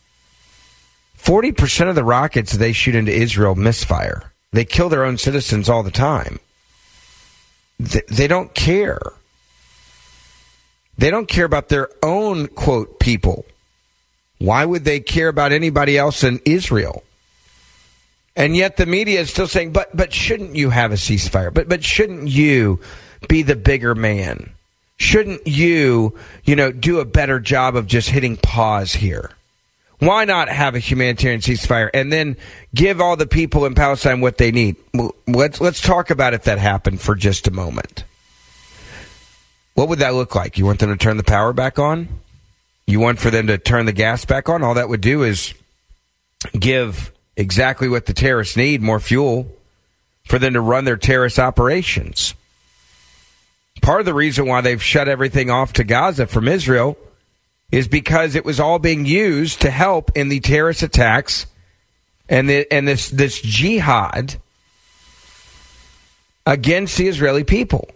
40% 1.23 1.89
of 1.89 1.95
the 1.95 2.03
rockets 2.03 2.51
they 2.51 2.73
shoot 2.73 2.97
into 2.97 3.13
Israel 3.13 3.55
misfire. 3.55 4.33
They 4.51 4.65
kill 4.65 4.89
their 4.89 5.05
own 5.05 5.19
citizens 5.19 5.69
all 5.69 5.85
the 5.85 5.93
time. 5.93 6.41
They, 7.79 8.27
don't 8.27 8.55
care. 8.55 9.01
They 10.99 11.11
don't 11.11 11.29
care 11.29 11.45
about 11.45 11.69
their 11.69 11.91
own, 12.03 12.49
quote, 12.49 12.99
people. 12.99 13.45
Why 14.39 14.65
would 14.65 14.85
they 14.85 15.01
care 15.01 15.29
about 15.29 15.53
anybody 15.53 15.99
else 15.99 16.25
in 16.25 16.41
Israel? 16.45 17.03
And 18.35 18.57
yet 18.57 18.77
the 18.77 18.87
media 18.87 19.21
is 19.21 19.31
still 19.31 19.47
saying, 19.47 19.73
but, 19.73 19.95
but 19.97 20.13
shouldn't 20.13 20.57
you 20.57 20.71
have 20.71 20.93
a 20.93 20.97
ceasefire? 20.97 21.53
But, 21.53 21.69
but 21.69 21.83
shouldn't 21.83 22.29
you 22.29 22.81
be 23.29 23.43
the 23.43 23.57
bigger 23.57 23.95
man? 23.95 24.51
Shouldn't 24.99 25.47
you, 25.47 26.19
you 26.45 26.57
know, 26.57 26.73
do 26.73 27.01
a 27.01 27.05
better 27.05 27.41
job 27.41 27.77
of 27.77 27.87
just 27.87 28.11
hitting 28.11 28.37
pause 28.37 28.95
here? 28.95 29.31
Why 29.99 30.27
not 30.27 30.49
have 30.49 30.75
a 30.75 30.79
humanitarian 30.79 31.41
ceasefire 31.41 31.89
and 31.95 32.13
then 32.13 32.37
give 32.75 33.01
all 33.01 33.17
the 33.17 33.27
people 33.27 33.65
in 33.65 33.75
Palestine 33.75 34.21
what 34.21 34.37
they 34.37 34.51
need? 34.51 34.77
Let's 35.27 35.61
let's 35.61 35.81
talk 35.81 36.11
about 36.11 36.35
if 36.35 36.45
that 36.45 36.59
happened 36.59 37.01
for 37.01 37.15
just 37.15 37.49
a 37.49 37.51
moment. 37.51 38.05
What 39.75 39.89
would 39.89 40.01
that 40.01 40.15
look 40.15 40.35
like? 40.35 40.59
You 40.59 40.67
want 40.67 40.81
them 40.81 40.91
to 40.91 40.97
turn 40.97 41.17
the 41.17 41.23
power 41.23 41.53
back 41.53 41.79
on? 41.79 42.09
You 42.87 43.01
want 43.01 43.19
for 43.19 43.31
them 43.31 43.47
to 43.49 43.59
turn 43.59 43.87
the 43.87 43.93
gas 43.93 44.25
back 44.25 44.49
on? 44.49 44.63
All 44.63 44.75
that 44.75 44.89
would 44.89 45.01
do 45.01 45.23
is 45.23 45.55
give 46.59 47.13
exactly 47.37 47.89
what 47.89 48.07
the 48.07 48.15
terrorists 48.15 48.57
need, 48.57 48.83
more 48.83 49.01
fuel 49.01 49.51
for 50.25 50.39
them 50.39 50.55
to 50.55 50.61
run 50.61 50.85
their 50.85 50.97
terrorist 50.97 51.39
operations. 51.39 52.35
Part 53.83 54.01
of 54.01 54.07
the 54.07 54.15
reason 54.15 54.47
why 54.47 54.61
they've 54.61 54.83
shut 54.83 55.09
everything 55.09 55.51
off 55.51 55.73
to 55.75 55.85
Gaza 55.85 56.27
from 56.27 56.49
Israel 56.49 56.97
is 57.71 57.89
because 57.89 58.35
it 58.35 58.45
was 58.45 58.61
all 58.61 58.79
being 58.79 59.07
used 59.07 59.61
to 59.63 59.71
help 59.71 60.11
in 60.17 60.29
the 60.29 60.41
terrorist 60.41 60.83
attacks 60.83 61.47
and 62.29 62.49
the, 62.49 62.71
and 62.73 62.87
this 62.87 63.11
this 63.11 63.41
jihad 63.41 64.37
against 66.47 66.97
the 66.97 67.09
Israeli 67.09 67.45
people. 67.45 67.89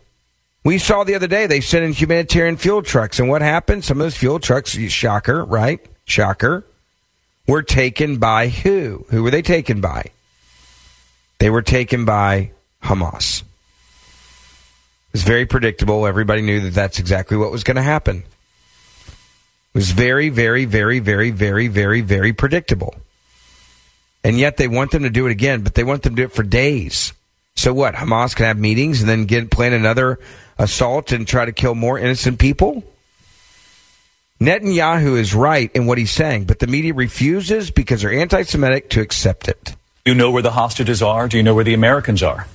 We 0.63 0.79
saw 0.79 1.05
the 1.05 1.15
other 1.15 1.27
day 1.27 1.47
they 1.47 1.61
sent 1.61 1.85
in 1.85 1.93
humanitarian 1.93 2.57
fuel 2.57 2.83
trucks, 2.83 3.19
and 3.19 3.29
what 3.29 3.43
happened? 3.43 3.85
Some 3.85 3.99
of 3.99 4.05
those 4.05 4.17
fuel 4.17 4.39
trucks, 4.39 4.73
shocker, 4.73 5.45
right? 5.45 5.81
Shocker, 6.05 6.67
were 7.47 7.63
taken 7.63 8.19
by 8.19 8.49
who? 8.49 9.07
Who 9.11 9.23
were 9.23 9.31
they 9.31 9.43
taken 9.43 9.81
by? 9.81 10.11
They 11.39 11.49
were 11.49 11.63
taken 11.63 12.05
by 12.05 12.51
Hamas. 12.83 13.41
It 13.41 13.45
was 15.13 15.23
very 15.23 15.47
predictable. 15.47 16.07
Everybody 16.07 16.43
knew 16.43 16.61
that 16.61 16.75
that's 16.75 16.99
exactly 16.99 17.37
what 17.37 17.51
was 17.51 17.65
going 17.65 17.77
to 17.77 17.83
happen. 17.83 18.25
It 19.73 19.79
was 19.79 19.91
very, 19.93 20.31
very, 20.31 20.65
very, 20.65 20.99
very, 20.99 21.31
very, 21.31 21.69
very, 21.69 22.01
very 22.01 22.33
predictable. 22.33 22.97
And 24.25 24.39
yet 24.39 24.57
they 24.57 24.69
want 24.69 24.91
them 24.91 25.05
to 25.05 25.11
do 25.11 25.27
it 25.27 25.31
again, 25.31 25.63
but 25.63 25.75
they 25.75 25.85
want 25.85 26.03
them 26.03 26.17
to 26.17 26.23
do 26.23 26.27
it 26.27 26.33
for 26.33 26.43
days. 26.43 27.13
So 27.55 27.73
what? 27.73 27.95
Hamas 27.95 28.35
can 28.35 28.47
have 28.47 28.59
meetings 28.59 29.01
and 29.01 29.09
then 29.09 29.27
get 29.27 29.51
plan 29.51 29.73
another 29.73 30.19
assault 30.59 31.13
and 31.13 31.27
try 31.27 31.45
to 31.45 31.53
kill 31.53 31.75
more 31.75 31.99
innocent 31.99 32.39
people? 32.39 32.85
Netanyahu 34.41 35.19
is 35.19 35.35
right 35.35 35.71
in 35.75 35.87
what 35.87 35.99
he's 35.99 36.11
saying, 36.11 36.45
but 36.45 36.59
the 36.59 36.67
media 36.67 36.95
refuses 36.95 37.71
because 37.71 38.03
they're 38.03 38.13
anti-Semitic 38.13 38.89
to 38.91 39.01
accept 39.01 39.49
it. 39.49 39.77
Do 40.05 40.13
you 40.13 40.15
know 40.15 40.31
where 40.31 40.43
the 40.43 40.51
hostages 40.51 41.03
are? 41.03 41.29
Do 41.29 41.37
you 41.37 41.43
know 41.43 41.55
where 41.55 41.65
the 41.65 41.75
Americans 41.75 42.23
are? 42.23 42.47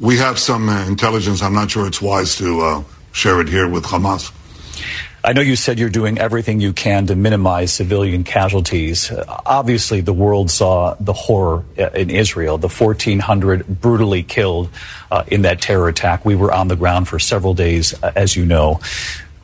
We 0.00 0.18
have 0.18 0.38
some 0.38 0.68
uh, 0.68 0.86
intelligence. 0.86 1.42
I'm 1.42 1.54
not 1.54 1.70
sure 1.70 1.86
it's 1.86 2.02
wise 2.02 2.36
to 2.36 2.60
uh, 2.60 2.82
share 3.12 3.40
it 3.40 3.48
here 3.48 3.68
with 3.68 3.84
Hamas. 3.84 4.32
I 5.26 5.32
know 5.32 5.40
you 5.40 5.56
said 5.56 5.80
you're 5.80 5.88
doing 5.88 6.18
everything 6.18 6.60
you 6.60 6.72
can 6.72 7.08
to 7.08 7.16
minimize 7.16 7.72
civilian 7.72 8.22
casualties. 8.22 9.10
Obviously, 9.44 10.00
the 10.00 10.12
world 10.12 10.52
saw 10.52 10.94
the 11.00 11.12
horror 11.12 11.64
uh, 11.76 11.90
in 11.90 12.10
Israel, 12.10 12.58
the 12.58 12.68
1,400 12.68 13.66
brutally 13.66 14.22
killed 14.22 14.70
uh, 15.10 15.24
in 15.26 15.42
that 15.42 15.60
terror 15.60 15.88
attack. 15.88 16.24
We 16.24 16.36
were 16.36 16.52
on 16.52 16.68
the 16.68 16.76
ground 16.76 17.08
for 17.08 17.18
several 17.18 17.54
days, 17.54 17.92
uh, 18.04 18.12
as 18.14 18.36
you 18.36 18.46
know. 18.46 18.78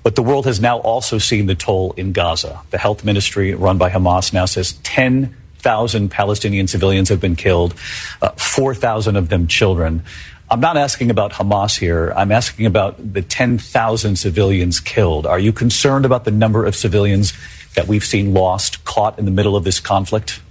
But 0.04 0.14
the 0.14 0.22
world 0.22 0.46
has 0.46 0.60
now 0.60 0.78
also 0.78 1.18
seen 1.18 1.46
the 1.46 1.56
toll 1.56 1.94
in 1.96 2.12
Gaza. 2.12 2.60
The 2.70 2.78
health 2.78 3.04
ministry 3.04 3.52
run 3.52 3.76
by 3.76 3.90
Hamas 3.90 4.32
now 4.32 4.44
says 4.44 4.74
10,000 4.84 6.10
Palestinian 6.12 6.68
civilians 6.68 7.08
have 7.08 7.20
been 7.20 7.34
killed, 7.34 7.74
uh, 8.20 8.28
4,000 8.30 9.16
of 9.16 9.30
them 9.30 9.48
children. 9.48 10.04
I'm 10.52 10.60
not 10.60 10.76
asking 10.76 11.10
about 11.10 11.32
Hamas 11.32 11.78
here. 11.78 12.12
I'm 12.14 12.30
asking 12.30 12.66
about 12.66 13.14
the 13.14 13.22
10,000 13.22 14.16
civilians 14.16 14.80
killed. 14.80 15.26
Are 15.26 15.38
you 15.38 15.50
concerned 15.50 16.04
about 16.04 16.26
the 16.26 16.30
number 16.30 16.66
of 16.66 16.76
civilians 16.76 17.32
that 17.74 17.88
we've 17.88 18.04
seen 18.04 18.34
lost, 18.34 18.84
caught 18.84 19.18
in 19.18 19.24
the 19.24 19.30
middle 19.30 19.56
of 19.56 19.64
this 19.64 19.80
conflict? 19.80 20.42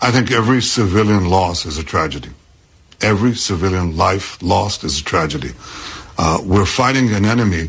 I 0.00 0.10
think 0.10 0.30
every 0.30 0.62
civilian 0.62 1.28
loss 1.28 1.66
is 1.66 1.76
a 1.76 1.84
tragedy. 1.84 2.30
Every 3.02 3.34
civilian 3.34 3.98
life 3.98 4.42
lost 4.42 4.82
is 4.82 4.98
a 5.00 5.04
tragedy. 5.04 5.50
Uh, 6.16 6.38
we're 6.42 6.64
fighting 6.64 7.12
an 7.12 7.26
enemy 7.26 7.68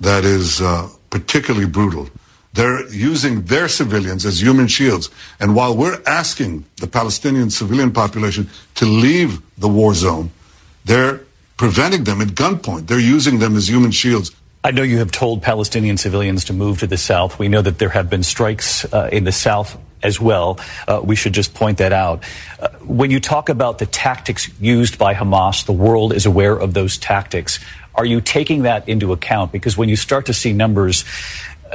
that 0.00 0.24
is 0.24 0.62
uh, 0.62 0.88
particularly 1.10 1.66
brutal. 1.66 2.08
They're 2.52 2.88
using 2.88 3.42
their 3.46 3.66
civilians 3.66 4.24
as 4.24 4.40
human 4.40 4.68
shields. 4.68 5.10
And 5.40 5.56
while 5.56 5.76
we're 5.76 6.00
asking 6.06 6.66
the 6.76 6.86
Palestinian 6.86 7.50
civilian 7.50 7.90
population 7.90 8.48
to 8.76 8.84
leave 8.84 9.42
the 9.58 9.68
war 9.68 9.92
zone, 9.92 10.30
they're 10.84 11.20
preventing 11.56 12.04
them 12.04 12.20
at 12.20 12.28
gunpoint. 12.28 12.86
They're 12.86 12.98
using 12.98 13.38
them 13.38 13.56
as 13.56 13.68
human 13.68 13.90
shields. 13.90 14.34
I 14.62 14.72
know 14.72 14.82
you 14.82 14.98
have 14.98 15.10
told 15.10 15.42
Palestinian 15.42 15.96
civilians 15.96 16.44
to 16.46 16.52
move 16.52 16.80
to 16.80 16.86
the 16.86 16.98
south. 16.98 17.38
We 17.38 17.48
know 17.48 17.62
that 17.62 17.78
there 17.78 17.88
have 17.88 18.10
been 18.10 18.22
strikes 18.22 18.84
uh, 18.92 19.08
in 19.10 19.24
the 19.24 19.32
south 19.32 19.78
as 20.02 20.20
well. 20.20 20.58
Uh, 20.86 21.00
we 21.02 21.16
should 21.16 21.32
just 21.32 21.54
point 21.54 21.78
that 21.78 21.92
out. 21.92 22.24
Uh, 22.58 22.68
when 22.84 23.10
you 23.10 23.20
talk 23.20 23.48
about 23.48 23.78
the 23.78 23.86
tactics 23.86 24.50
used 24.60 24.98
by 24.98 25.14
Hamas, 25.14 25.64
the 25.64 25.72
world 25.72 26.12
is 26.12 26.26
aware 26.26 26.56
of 26.56 26.74
those 26.74 26.98
tactics. 26.98 27.58
Are 27.94 28.04
you 28.04 28.20
taking 28.20 28.62
that 28.62 28.88
into 28.88 29.12
account? 29.12 29.50
Because 29.52 29.76
when 29.76 29.88
you 29.88 29.96
start 29.96 30.26
to 30.26 30.34
see 30.34 30.52
numbers 30.52 31.04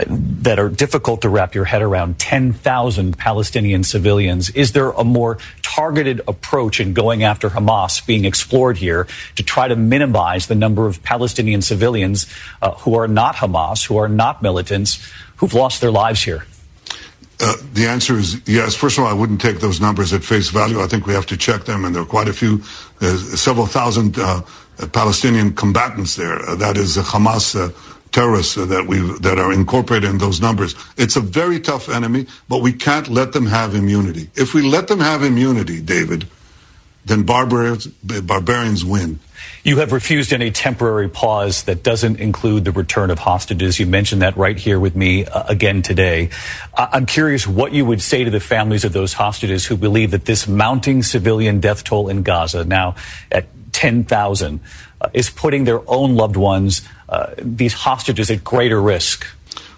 that 0.08 0.60
are 0.60 0.70
difficult 0.70 1.22
to 1.22 1.30
wrap 1.30 1.56
your 1.56 1.66
head 1.66 1.82
around 1.82 2.20
10,000 2.20 3.18
Palestinian 3.18 3.84
civilians. 3.84 4.50
Is 4.52 4.74
there 4.74 4.92
a 4.92 5.04
more 5.04 5.38
targeted 5.62 6.22
approach 6.28 6.80
in 6.80 6.94
going 6.94 7.24
after 7.24 7.50
Hamas 7.50 8.06
being 8.06 8.26
explored 8.26 8.78
here 8.78 9.08
to 9.36 9.44
try 9.44 9.68
to 9.68 9.76
minimize 9.76 10.48
the 10.48 10.56
number 10.56 10.86
of 10.86 11.02
Palestinian 11.04 11.62
civilians 11.62 12.28
uh, 12.62 12.72
who 12.72 12.96
are 12.96 13.08
not 13.08 13.36
Hamas, 13.36 13.86
who 13.86 13.98
are 13.98 14.10
not 14.10 14.42
militants, 14.42 15.12
who've 15.38 15.54
lost 15.54 15.82
their 15.82 15.92
lives 15.92 16.24
here? 16.24 16.46
Uh, 17.42 17.54
the 17.74 17.86
answer 17.86 18.18
is 18.18 18.42
yes. 18.48 18.76
First 18.76 18.98
of 18.98 19.04
all, 19.04 19.10
I 19.10 19.14
wouldn't 19.14 19.42
take 19.42 19.60
those 19.60 19.82
numbers 19.82 20.14
at 20.14 20.24
face 20.24 20.50
value. 20.50 20.82
I 20.82 20.88
think 20.88 21.06
we 21.06 21.14
have 21.14 21.26
to 21.26 21.38
check 21.38 21.66
them, 21.66 21.84
and 21.84 21.94
there 21.94 22.04
are 22.04 22.06
quite 22.06 22.30
a 22.30 22.34
few, 22.34 22.62
uh, 23.02 23.18
several 23.18 23.66
thousand 23.66 24.18
uh, 24.18 24.42
Palestinian 24.94 25.54
combatants 25.54 26.16
there. 26.16 26.40
Uh, 26.48 26.56
that 26.56 26.78
is 26.78 26.96
Hamas 26.96 27.56
uh, 27.56 27.74
terrorists 28.16 28.56
that 28.56 28.86
we 28.88 29.00
that 29.20 29.38
are 29.38 29.52
incorporated 29.52 30.10
in 30.10 30.18
those 30.18 30.40
numbers. 30.40 30.74
It's 30.96 31.18
a 31.18 31.20
very 31.20 31.60
tough 31.60 31.90
enemy, 31.90 32.28
but 32.48 32.62
we 32.62 32.72
can't 32.72 33.10
let 33.10 33.34
them 33.34 33.46
have 33.46 33.76
immunity. 33.76 34.30
If 34.36 34.54
we 34.54 34.62
let 34.62 34.88
them 34.88 35.02
have 35.02 35.22
immunity, 35.22 35.82
David, 35.82 36.26
then 37.04 37.24
barbarians 37.24 37.88
barbarians 37.88 38.86
win. 38.86 39.20
You 39.66 39.78
have 39.78 39.92
refused 39.92 40.32
any 40.32 40.50
temporary 40.50 41.10
pause 41.10 41.64
that 41.64 41.84
doesn't 41.84 42.20
include 42.22 42.64
the 42.64 42.72
return 42.72 43.12
of 43.12 43.20
hostages. 43.20 43.80
You 43.80 43.86
mentioned 43.86 44.22
that 44.22 44.38
right 44.38 44.58
here 44.58 44.80
with 44.80 44.96
me 44.96 45.26
uh, 45.26 45.44
again 45.50 45.82
today. 45.82 46.30
I'm 46.74 47.06
curious 47.06 47.46
what 47.46 47.74
you 47.74 47.84
would 47.84 48.02
say 48.02 48.24
to 48.24 48.32
the 48.32 48.40
families 48.40 48.86
of 48.86 48.94
those 48.94 49.12
hostages 49.12 49.66
who 49.66 49.76
believe 49.76 50.12
that 50.12 50.24
this 50.24 50.48
mounting 50.48 51.04
civilian 51.04 51.60
death 51.60 51.84
toll 51.84 52.08
in 52.08 52.24
Gaza, 52.24 52.64
now 52.64 52.96
at 53.30 53.48
10,000, 53.74 54.62
uh, 55.02 55.10
is 55.14 55.30
putting 55.30 55.66
their 55.66 55.82
own 55.90 56.16
loved 56.16 56.38
ones 56.38 56.88
uh, 57.10 57.34
these 57.38 57.74
hostages 57.74 58.30
at 58.32 58.44
greater 58.44 58.82
risk? 58.82 59.26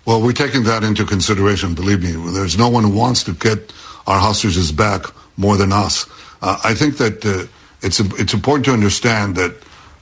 Well, 0.06 0.22
we're 0.22 0.32
taking 0.32 0.64
that 0.64 0.84
into 0.84 1.06
consideration. 1.06 1.74
Believe 1.74 2.02
me, 2.02 2.14
there's 2.32 2.58
no 2.58 2.70
one 2.70 2.84
who 2.84 2.96
wants 2.98 3.24
to 3.24 3.34
get 3.34 3.74
our 4.08 4.20
hostages 4.20 4.72
back 4.72 5.06
more 5.36 5.58
than 5.58 5.74
us. 5.74 6.08
Uh, 6.42 6.58
I 6.64 6.74
think 6.74 6.98
that 6.98 7.26
uh, 7.26 7.46
it's 7.82 8.00
it's 8.00 8.34
important 8.34 8.66
to 8.66 8.74
understand 8.74 9.36
that 9.36 9.56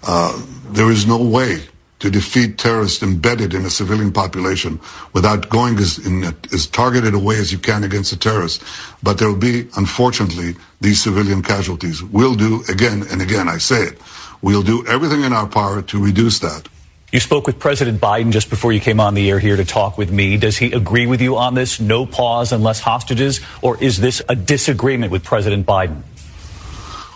uh, 0.03 0.39
there 0.69 0.91
is 0.91 1.07
no 1.07 1.23
way 1.23 1.63
to 1.99 2.11
defeat 2.11 2.57
terrorists 2.57 3.01
embedded 3.01 3.53
in 3.53 3.65
a 3.65 3.69
civilian 3.69 4.11
population 4.11 4.79
without 5.13 5.49
going 5.49 5.77
as, 5.79 5.97
in 6.05 6.23
a, 6.25 6.35
as 6.53 6.67
targeted 6.67 7.13
a 7.13 7.19
way 7.19 7.37
as 7.37 7.51
you 7.51 7.57
can 7.57 7.83
against 7.83 8.11
the 8.11 8.17
terrorists. 8.17 8.63
But 9.01 9.17
there 9.17 9.29
will 9.29 9.37
be, 9.37 9.67
unfortunately, 9.75 10.55
these 10.81 11.01
civilian 11.01 11.41
casualties. 11.41 12.03
We'll 12.03 12.35
do 12.35 12.63
again 12.69 13.05
and 13.09 13.21
again. 13.21 13.47
I 13.47 13.57
say 13.57 13.83
it. 13.83 13.97
We'll 14.45 14.61
do 14.61 14.85
everything 14.85 15.23
in 15.23 15.33
our 15.33 15.47
power 15.47 15.81
to 15.81 16.05
reduce 16.05 16.37
that. 16.37 16.69
You 17.11 17.19
spoke 17.19 17.47
with 17.47 17.57
President 17.57 17.99
Biden 17.99 18.31
just 18.31 18.51
before 18.51 18.71
you 18.71 18.79
came 18.79 18.99
on 18.99 19.15
the 19.15 19.27
air 19.31 19.39
here 19.39 19.55
to 19.57 19.65
talk 19.65 19.97
with 19.97 20.11
me. 20.11 20.37
Does 20.37 20.55
he 20.55 20.71
agree 20.71 21.07
with 21.07 21.19
you 21.19 21.35
on 21.35 21.55
this? 21.55 21.79
No 21.79 22.05
pause 22.05 22.51
unless 22.51 22.79
hostages? 22.79 23.39
Or 23.63 23.81
is 23.81 23.99
this 23.99 24.21
a 24.29 24.35
disagreement 24.35 25.11
with 25.11 25.23
President 25.23 25.65
Biden? 25.65 26.03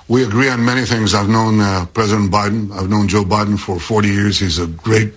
We 0.08 0.24
agree 0.24 0.50
on 0.50 0.66
many 0.66 0.86
things. 0.88 1.14
I've 1.14 1.30
known 1.30 1.60
uh, 1.60 1.86
President 1.94 2.32
Biden. 2.32 2.72
I've 2.72 2.90
known 2.90 3.08
Joe 3.08 3.24
Biden 3.24 3.60
for 3.60 3.80
40 3.80 4.08
years. 4.08 4.40
He's 4.40 4.58
a 4.58 4.66
great, 4.66 5.14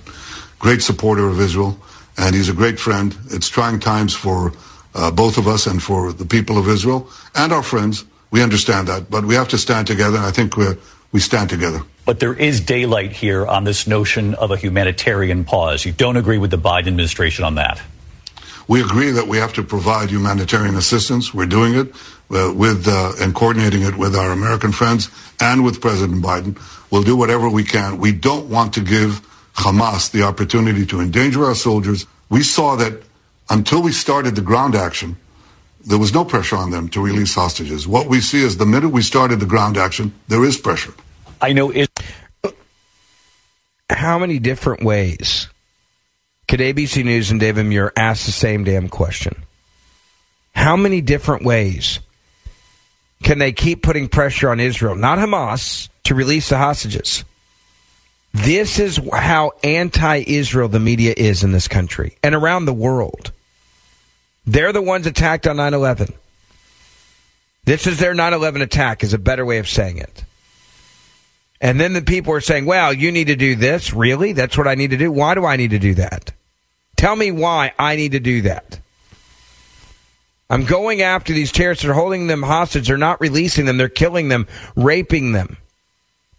great 0.59 0.83
supporter 0.83 1.27
of 1.27 1.41
Israel, 1.41 1.79
and 2.19 2.35
he's 2.35 2.51
a 2.51 2.55
great 2.55 2.79
friend. 2.79 3.17
It's 3.31 3.49
trying 3.49 3.81
times 3.81 4.15
for 4.15 4.53
uh, 4.95 5.11
both 5.11 5.39
of 5.39 5.49
us 5.49 5.67
and 5.67 5.83
for 5.83 6.13
the 6.13 6.27
people 6.27 6.59
of 6.59 6.69
Israel 6.69 7.09
and 7.35 7.55
our 7.55 7.63
friends. 7.63 8.05
We 8.31 8.43
understand 8.43 8.89
that, 8.89 9.09
but 9.09 9.25
we 9.25 9.35
have 9.35 9.49
to 9.49 9.57
stand 9.57 9.87
together, 9.87 10.19
and 10.19 10.27
I 10.27 10.31
think 10.31 10.59
we 10.59 10.67
we 11.13 11.21
stand 11.21 11.49
together. 11.49 11.83
But 12.05 12.19
there 12.19 12.35
is 12.35 12.61
daylight 12.61 13.13
here 13.13 13.47
on 13.47 13.65
this 13.65 13.87
notion 13.87 14.35
of 14.35 14.51
a 14.51 14.57
humanitarian 14.57 15.45
pause. 15.45 15.85
You 15.85 15.93
don't 15.93 16.17
agree 16.17 16.39
with 16.39 16.51
the 16.51 16.59
Biden 16.59 16.89
administration 16.89 17.45
on 17.45 17.55
that. 17.57 17.81
We 18.67 18.81
agree 18.81 19.11
that 19.11 19.29
we 19.29 19.39
have 19.39 19.53
to 19.55 19.63
provide 19.63 20.11
humanitarian 20.11 20.77
assistance. 20.77 21.33
We're 21.33 21.47
doing 21.47 21.75
it 21.75 21.95
uh, 22.31 22.53
with 22.55 22.89
uh, 22.89 23.13
and 23.21 23.35
coordinating 23.35 23.83
it 23.83 23.97
with 23.97 24.17
our 24.17 24.33
American 24.33 24.73
friends 24.73 25.11
and 25.41 25.65
with 25.65 25.81
President 25.81 26.25
Biden. 26.25 26.59
We'll 26.91 27.03
do 27.03 27.17
whatever 27.17 27.49
we 27.49 27.65
can. 27.65 27.99
We 27.99 28.13
don't 28.13 28.49
want 28.49 28.75
to 28.75 28.81
give 28.81 29.21
Hamas 29.55 30.11
the 30.11 30.23
opportunity 30.23 30.87
to 30.87 31.01
endanger 31.01 31.45
our 31.45 31.55
soldiers. 31.55 32.07
We 32.31 32.43
saw 32.43 32.77
that 32.77 33.03
until 33.51 33.83
we 33.83 33.93
started 33.93 34.35
the 34.35 34.43
ground 34.43 34.75
action, 34.75 35.17
there 35.85 35.99
was 35.99 36.15
no 36.15 36.25
pressure 36.25 36.57
on 36.57 36.71
them 36.71 36.89
to 36.91 37.01
release 37.01 37.35
hostages. 37.35 37.87
What 37.87 38.09
we 38.09 38.21
see 38.21 38.43
is 38.43 38.57
the 38.57 38.67
minute 38.67 38.91
we 38.91 39.03
started 39.03 39.41
the 39.41 39.47
ground 39.47 39.77
action, 39.77 40.15
there 40.29 40.45
is 40.45 40.57
pressure. 40.57 40.95
I 41.41 41.53
know 41.53 41.71
it. 41.71 41.92
How 43.93 44.19
many 44.19 44.39
different 44.39 44.83
ways 44.83 45.49
could 46.49 46.61
ABC 46.61 47.05
News 47.05 47.31
and 47.31 47.39
David 47.39 47.67
Muir 47.67 47.93
ask 47.97 48.27
the 48.27 48.33
same 48.33 48.65
damn 48.65 48.89
question? 48.89 49.45
How 50.55 50.77
many 50.77 51.01
different 51.01 51.45
ways 51.45 52.01
can 53.23 53.39
they 53.39 53.53
keep 53.53 53.83
putting 53.83 54.09
pressure 54.09 54.51
on 54.51 54.61
Israel, 54.61 54.95
not 54.95 55.19
Hamas, 55.19 55.89
to 56.05 56.15
release 56.15 56.49
the 56.49 56.59
hostages? 56.59 57.25
This 58.33 58.79
is 58.79 58.99
how 59.13 59.53
anti 59.63 60.25
Israel 60.27 60.69
the 60.69 60.81
media 60.81 61.15
is 61.17 61.45
in 61.45 61.53
this 61.53 61.69
country 61.69 62.17
and 62.23 62.35
around 62.35 62.65
the 62.65 62.73
world. 62.73 63.31
They're 64.47 64.73
the 64.73 64.83
ones 64.83 65.07
attacked 65.07 65.47
on 65.47 65.59
9 65.59 65.75
11. 65.75 66.13
This 67.65 67.87
is 67.87 67.99
their 67.99 68.15
9 68.15 68.33
11 68.33 68.63
attack, 68.63 69.05
is 69.05 69.13
a 69.13 69.19
better 69.19 69.45
way 69.45 69.59
of 69.59 69.69
saying 69.69 69.99
it. 69.99 70.25
And 71.63 71.81
then 71.81 71.93
the 71.93 72.03
people 72.03 72.35
are 72.35 72.41
saying, 72.41 72.67
well, 72.67 72.93
you 72.93 73.13
need 73.13 73.29
to 73.29 73.37
do 73.37 73.55
this. 73.55 73.95
Really? 73.95 74.33
That's 74.33 74.59
what 74.59 74.67
I 74.67 74.75
need 74.75 74.91
to 74.91 74.97
do? 74.97 75.13
Why 75.13 75.35
do 75.35 75.47
I 75.47 75.57
need 75.57 75.71
to 75.71 75.79
do 75.79 75.95
that? 75.95 76.33
Tell 76.97 77.15
me 77.15 77.31
why 77.31 77.73
I 77.79 77.95
need 77.95 78.13
to 78.13 78.21
do 78.21 78.43
that. 78.43 78.81
I'm 80.51 80.65
going 80.65 81.03
after 81.03 81.33
these 81.33 81.53
terrorists. 81.53 81.85
They're 81.85 81.95
holding 81.95 82.27
them 82.27 82.43
hostage. 82.43 82.89
They're 82.89 82.99
not 82.99 83.21
releasing 83.21 83.65
them. 83.65 83.79
They're 83.79 83.89
killing 83.89 84.29
them, 84.29 84.49
raping 84.75 85.33
them, 85.33 85.57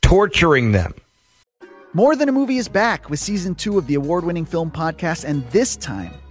torturing 0.01 0.73
them. 0.73 0.93
More 1.93 2.15
Than 2.15 2.27
a 2.27 2.33
Movie 2.33 2.57
is 2.57 2.67
back 2.67 3.09
with 3.09 3.19
season 3.19 3.55
two 3.55 3.77
of 3.77 3.87
the 3.87 3.95
award 3.95 4.25
winning 4.25 4.45
film 4.45 4.71
podcast, 4.71 5.23
and 5.23 5.49
this 5.51 5.77
time 5.77 6.13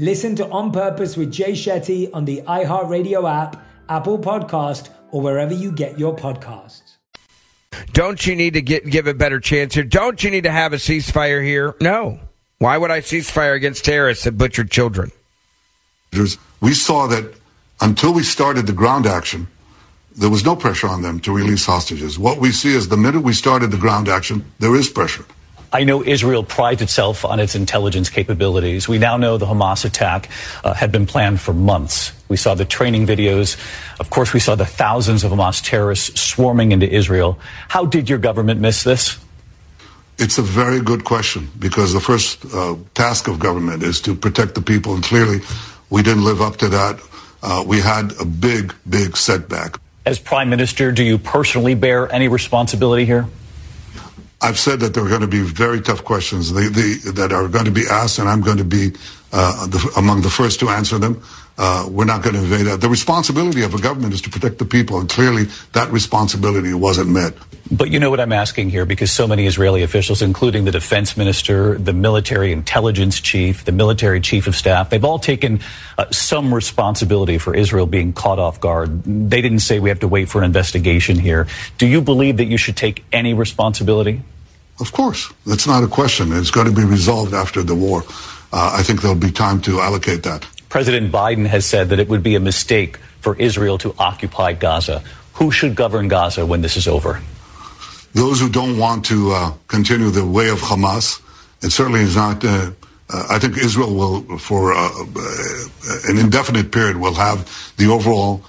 Listen 0.00 0.34
to 0.36 0.48
On 0.48 0.72
Purpose 0.72 1.14
with 1.14 1.30
Jay 1.30 1.52
Shetty 1.52 2.08
on 2.14 2.24
the 2.24 2.40
iHeartRadio 2.48 3.30
app, 3.30 3.62
Apple 3.90 4.18
Podcast, 4.18 4.88
or 5.10 5.20
wherever 5.20 5.52
you 5.52 5.70
get 5.70 5.98
your 5.98 6.16
podcasts. 6.16 6.96
Don't 7.92 8.26
you 8.26 8.34
need 8.34 8.54
to 8.54 8.62
get 8.62 8.86
give 8.86 9.06
a 9.06 9.12
better 9.12 9.38
chance 9.40 9.74
here? 9.74 9.84
Don't 9.84 10.24
you 10.24 10.30
need 10.30 10.44
to 10.44 10.50
have 10.50 10.72
a 10.72 10.76
ceasefire 10.76 11.44
here? 11.44 11.74
No. 11.82 12.18
Why 12.56 12.78
would 12.78 12.90
I 12.90 13.00
ceasefire 13.00 13.54
against 13.54 13.84
terrorists 13.84 14.24
that 14.24 14.38
butchered 14.38 14.70
children? 14.70 15.12
We 16.62 16.72
saw 16.72 17.06
that 17.08 17.34
until 17.82 18.14
we 18.14 18.22
started 18.22 18.66
the 18.66 18.72
ground 18.72 19.04
action, 19.04 19.48
there 20.16 20.30
was 20.30 20.46
no 20.46 20.56
pressure 20.56 20.88
on 20.88 21.02
them 21.02 21.20
to 21.20 21.30
release 21.30 21.66
hostages. 21.66 22.18
What 22.18 22.38
we 22.38 22.52
see 22.52 22.74
is 22.74 22.88
the 22.88 22.96
minute 22.96 23.20
we 23.20 23.34
started 23.34 23.70
the 23.70 23.76
ground 23.76 24.08
action, 24.08 24.46
there 24.60 24.74
is 24.76 24.88
pressure. 24.88 25.26
I 25.72 25.84
know 25.84 26.02
Israel 26.02 26.42
prides 26.42 26.82
itself 26.82 27.24
on 27.24 27.38
its 27.38 27.54
intelligence 27.54 28.10
capabilities. 28.10 28.88
We 28.88 28.98
now 28.98 29.16
know 29.16 29.38
the 29.38 29.46
Hamas 29.46 29.84
attack 29.84 30.28
uh, 30.64 30.74
had 30.74 30.90
been 30.90 31.06
planned 31.06 31.40
for 31.40 31.52
months. 31.52 32.12
We 32.28 32.36
saw 32.36 32.54
the 32.54 32.64
training 32.64 33.06
videos. 33.06 33.56
Of 34.00 34.10
course, 34.10 34.32
we 34.32 34.40
saw 34.40 34.56
the 34.56 34.66
thousands 34.66 35.22
of 35.22 35.30
Hamas 35.30 35.62
terrorists 35.62 36.20
swarming 36.20 36.72
into 36.72 36.92
Israel. 36.92 37.38
How 37.68 37.86
did 37.86 38.08
your 38.08 38.18
government 38.18 38.60
miss 38.60 38.82
this? 38.82 39.16
It's 40.18 40.38
a 40.38 40.42
very 40.42 40.80
good 40.80 41.04
question 41.04 41.48
because 41.58 41.92
the 41.92 42.00
first 42.00 42.44
uh, 42.52 42.76
task 42.94 43.28
of 43.28 43.38
government 43.38 43.84
is 43.84 44.00
to 44.02 44.14
protect 44.14 44.56
the 44.56 44.62
people, 44.62 44.94
and 44.94 45.04
clearly 45.04 45.40
we 45.88 46.02
didn't 46.02 46.24
live 46.24 46.42
up 46.42 46.56
to 46.58 46.68
that. 46.68 47.00
Uh, 47.42 47.64
we 47.66 47.80
had 47.80 48.12
a 48.20 48.24
big, 48.24 48.74
big 48.88 49.16
setback. 49.16 49.78
As 50.04 50.18
prime 50.18 50.50
minister, 50.50 50.90
do 50.92 51.04
you 51.04 51.16
personally 51.16 51.74
bear 51.74 52.12
any 52.12 52.26
responsibility 52.26 53.04
here? 53.04 53.26
I've 54.42 54.58
said 54.58 54.80
that 54.80 54.94
there 54.94 55.04
are 55.04 55.08
going 55.08 55.20
to 55.20 55.26
be 55.26 55.42
very 55.42 55.80
tough 55.80 56.04
questions. 56.04 56.52
The, 56.52 56.68
the, 56.68 57.12
that 57.12 57.32
are 57.32 57.48
going 57.48 57.66
to 57.66 57.70
be 57.70 57.86
asked, 57.90 58.18
and 58.18 58.28
I'm 58.28 58.40
going 58.40 58.56
to 58.56 58.64
be 58.64 58.92
uh, 59.32 59.66
the, 59.66 59.92
among 59.96 60.22
the 60.22 60.30
first 60.30 60.60
to 60.60 60.68
answer 60.68 60.98
them. 60.98 61.22
Uh, 61.58 61.86
we're 61.90 62.06
not 62.06 62.22
going 62.22 62.34
to 62.34 62.40
invade 62.40 62.66
that. 62.66 62.80
The 62.80 62.88
responsibility 62.88 63.62
of 63.62 63.74
a 63.74 63.80
government 63.80 64.14
is 64.14 64.22
to 64.22 64.30
protect 64.30 64.58
the 64.58 64.64
people, 64.64 64.98
and 64.98 65.08
clearly 65.08 65.44
that 65.72 65.90
responsibility 65.92 66.72
wasn't 66.72 67.10
met. 67.10 67.34
But 67.70 67.90
you 67.90 68.00
know 68.00 68.10
what 68.10 68.18
I'm 68.18 68.32
asking 68.32 68.70
here 68.70 68.84
because 68.84 69.12
so 69.12 69.28
many 69.28 69.46
Israeli 69.46 69.82
officials, 69.82 70.22
including 70.22 70.64
the 70.64 70.72
defense 70.72 71.16
minister, 71.16 71.78
the 71.78 71.92
military 71.92 72.52
intelligence 72.52 73.20
chief, 73.20 73.64
the 73.64 73.72
military 73.72 74.20
chief 74.20 74.46
of 74.46 74.56
staff, 74.56 74.90
they've 74.90 75.04
all 75.04 75.20
taken 75.20 75.60
uh, 75.96 76.10
some 76.10 76.52
responsibility 76.52 77.38
for 77.38 77.54
Israel 77.54 77.86
being 77.86 78.12
caught 78.12 78.38
off 78.38 78.58
guard. 78.58 79.04
They 79.04 79.40
didn't 79.40 79.60
say 79.60 79.78
we 79.78 79.90
have 79.90 80.00
to 80.00 80.08
wait 80.08 80.28
for 80.28 80.38
an 80.38 80.44
investigation 80.44 81.18
here. 81.18 81.46
Do 81.78 81.86
you 81.86 82.00
believe 82.00 82.38
that 82.38 82.46
you 82.46 82.56
should 82.56 82.76
take 82.76 83.04
any 83.12 83.34
responsibility? 83.34 84.22
Of 84.80 84.92
course. 84.92 85.30
That's 85.46 85.66
not 85.66 85.84
a 85.84 85.88
question. 85.88 86.32
It's 86.32 86.50
going 86.50 86.66
to 86.66 86.74
be 86.74 86.84
resolved 86.84 87.34
after 87.34 87.62
the 87.62 87.74
war. 87.74 88.02
Uh, 88.52 88.76
I 88.78 88.82
think 88.82 89.02
there'll 89.02 89.16
be 89.16 89.30
time 89.30 89.60
to 89.62 89.80
allocate 89.80 90.22
that. 90.24 90.46
President 90.68 91.12
Biden 91.12 91.46
has 91.46 91.66
said 91.66 91.88
that 91.90 91.98
it 91.98 92.08
would 92.08 92.22
be 92.22 92.34
a 92.34 92.40
mistake 92.40 92.98
for 93.20 93.36
Israel 93.36 93.78
to 93.78 93.94
occupy 93.98 94.52
Gaza. 94.52 95.02
Who 95.34 95.50
should 95.50 95.74
govern 95.74 96.08
Gaza 96.08 96.46
when 96.46 96.60
this 96.62 96.76
is 96.76 96.88
over? 96.88 97.20
Those 98.12 98.40
who 98.40 98.48
don't 98.48 98.76
want 98.76 99.04
to 99.06 99.32
uh, 99.32 99.52
continue 99.68 100.10
the 100.10 100.26
way 100.26 100.48
of 100.48 100.60
Hamas. 100.60 101.20
It 101.62 101.70
certainly 101.70 102.00
is 102.00 102.16
not. 102.16 102.44
Uh, 102.44 102.72
uh 103.08 103.26
I 103.30 103.38
think 103.38 103.56
Israel 103.56 103.94
will, 103.94 104.38
for 104.38 104.72
uh, 104.72 104.78
uh, 104.78 106.08
an 106.08 106.18
indefinite 106.18 106.72
period, 106.72 106.96
will 106.96 107.14
have 107.14 107.72
the 107.76 107.86
overall 107.86 108.42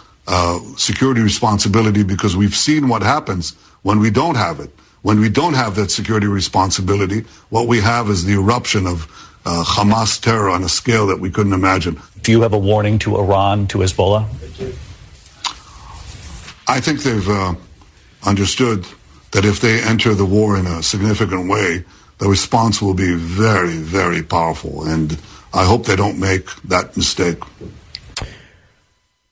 security 0.78 1.22
responsibility 1.22 2.04
because 2.04 2.38
we've 2.38 2.56
seen 2.56 2.88
what 2.88 3.02
happens 3.04 3.54
when 3.82 4.00
we 4.00 4.10
don't 4.10 4.36
have 4.36 4.60
it. 4.60 4.72
When 5.02 5.20
we 5.20 5.30
don't 5.30 5.56
have 5.56 5.76
that 5.76 5.92
security 5.92 6.28
responsibility, 6.28 7.26
what 7.50 7.68
we 7.68 7.82
have 7.82 8.10
is 8.10 8.24
the 8.24 8.34
eruption 8.34 8.88
of 8.88 9.08
uh, 9.46 9.64
Hamas 9.66 10.22
terror 10.22 10.50
on 10.50 10.64
a 10.64 10.70
scale 10.70 11.08
that 11.08 11.20
we 11.20 11.30
couldn't 11.30 11.54
imagine. 11.54 12.00
Do 12.22 12.32
you 12.32 12.42
have 12.42 12.54
a 12.54 12.60
warning 12.60 13.00
to 13.00 13.18
Iran, 13.18 13.68
to 13.68 13.80
Hezbollah? 13.80 14.28
I 16.68 16.80
think 16.80 17.02
they've 17.02 17.30
uh, 17.30 17.56
understood 18.26 18.86
that 19.32 19.46
if 19.46 19.60
they 19.60 19.82
enter 19.82 20.14
the 20.14 20.26
war 20.26 20.58
in 20.58 20.68
a 20.68 20.84
significant 20.84 21.50
way, 21.50 21.84
the 22.20 22.28
response 22.28 22.82
will 22.82 22.94
be 22.94 23.16
very, 23.16 23.78
very 23.78 24.22
powerful. 24.22 24.84
And 24.84 25.18
I 25.54 25.66
hope 25.66 25.86
they 25.86 25.96
don't 25.96 26.20
make 26.20 26.54
that 26.64 26.96
mistake. 26.96 27.40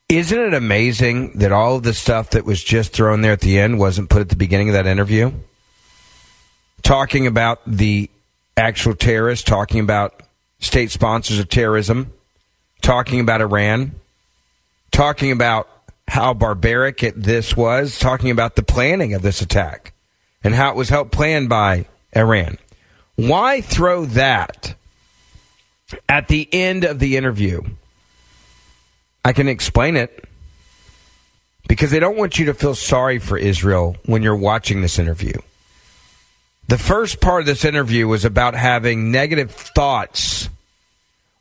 Isn't 0.08 0.38
it 0.38 0.54
amazing 0.54 1.38
that 1.38 1.52
all 1.52 1.76
of 1.76 1.84
the 1.84 1.94
stuff 1.94 2.30
that 2.30 2.44
was 2.44 2.64
just 2.64 2.92
thrown 2.92 3.20
there 3.20 3.32
at 3.32 3.40
the 3.40 3.60
end 3.60 3.78
wasn't 3.78 4.10
put 4.10 4.20
at 4.20 4.28
the 4.28 4.36
beginning 4.36 4.68
of 4.68 4.72
that 4.72 4.86
interview? 4.86 5.30
Talking 6.82 7.28
about 7.28 7.60
the 7.64 8.10
actual 8.56 8.94
terrorists, 8.94 9.44
talking 9.44 9.80
about 9.80 10.22
state 10.58 10.90
sponsors 10.90 11.38
of 11.38 11.48
terrorism, 11.48 12.12
talking 12.82 13.20
about 13.20 13.40
Iran, 13.40 13.92
talking 14.90 15.32
about 15.32 15.68
how 16.08 16.34
barbaric 16.34 17.02
it, 17.02 17.20
this 17.20 17.56
was, 17.56 17.98
talking 17.98 18.30
about 18.30 18.56
the 18.56 18.62
planning 18.62 19.14
of 19.14 19.22
this 19.22 19.40
attack 19.40 19.92
and 20.42 20.54
how 20.54 20.70
it 20.70 20.76
was 20.76 20.88
helped 20.88 21.12
planned 21.12 21.48
by 21.48 21.86
Iran. 22.14 22.58
Why 23.16 23.60
throw 23.60 24.06
that 24.06 24.74
at 26.08 26.28
the 26.28 26.48
end 26.52 26.84
of 26.84 26.98
the 26.98 27.16
interview? 27.16 27.62
I 29.24 29.32
can 29.32 29.48
explain 29.48 29.96
it 29.96 30.24
because 31.68 31.90
they 31.90 32.00
don't 32.00 32.16
want 32.16 32.38
you 32.38 32.46
to 32.46 32.54
feel 32.54 32.74
sorry 32.74 33.18
for 33.18 33.36
Israel 33.38 33.96
when 34.06 34.22
you're 34.22 34.34
watching 34.34 34.80
this 34.80 34.98
interview. 34.98 35.34
The 36.70 36.78
first 36.78 37.20
part 37.20 37.40
of 37.40 37.46
this 37.46 37.64
interview 37.64 38.06
was 38.06 38.24
about 38.24 38.54
having 38.54 39.10
negative 39.10 39.50
thoughts 39.50 40.48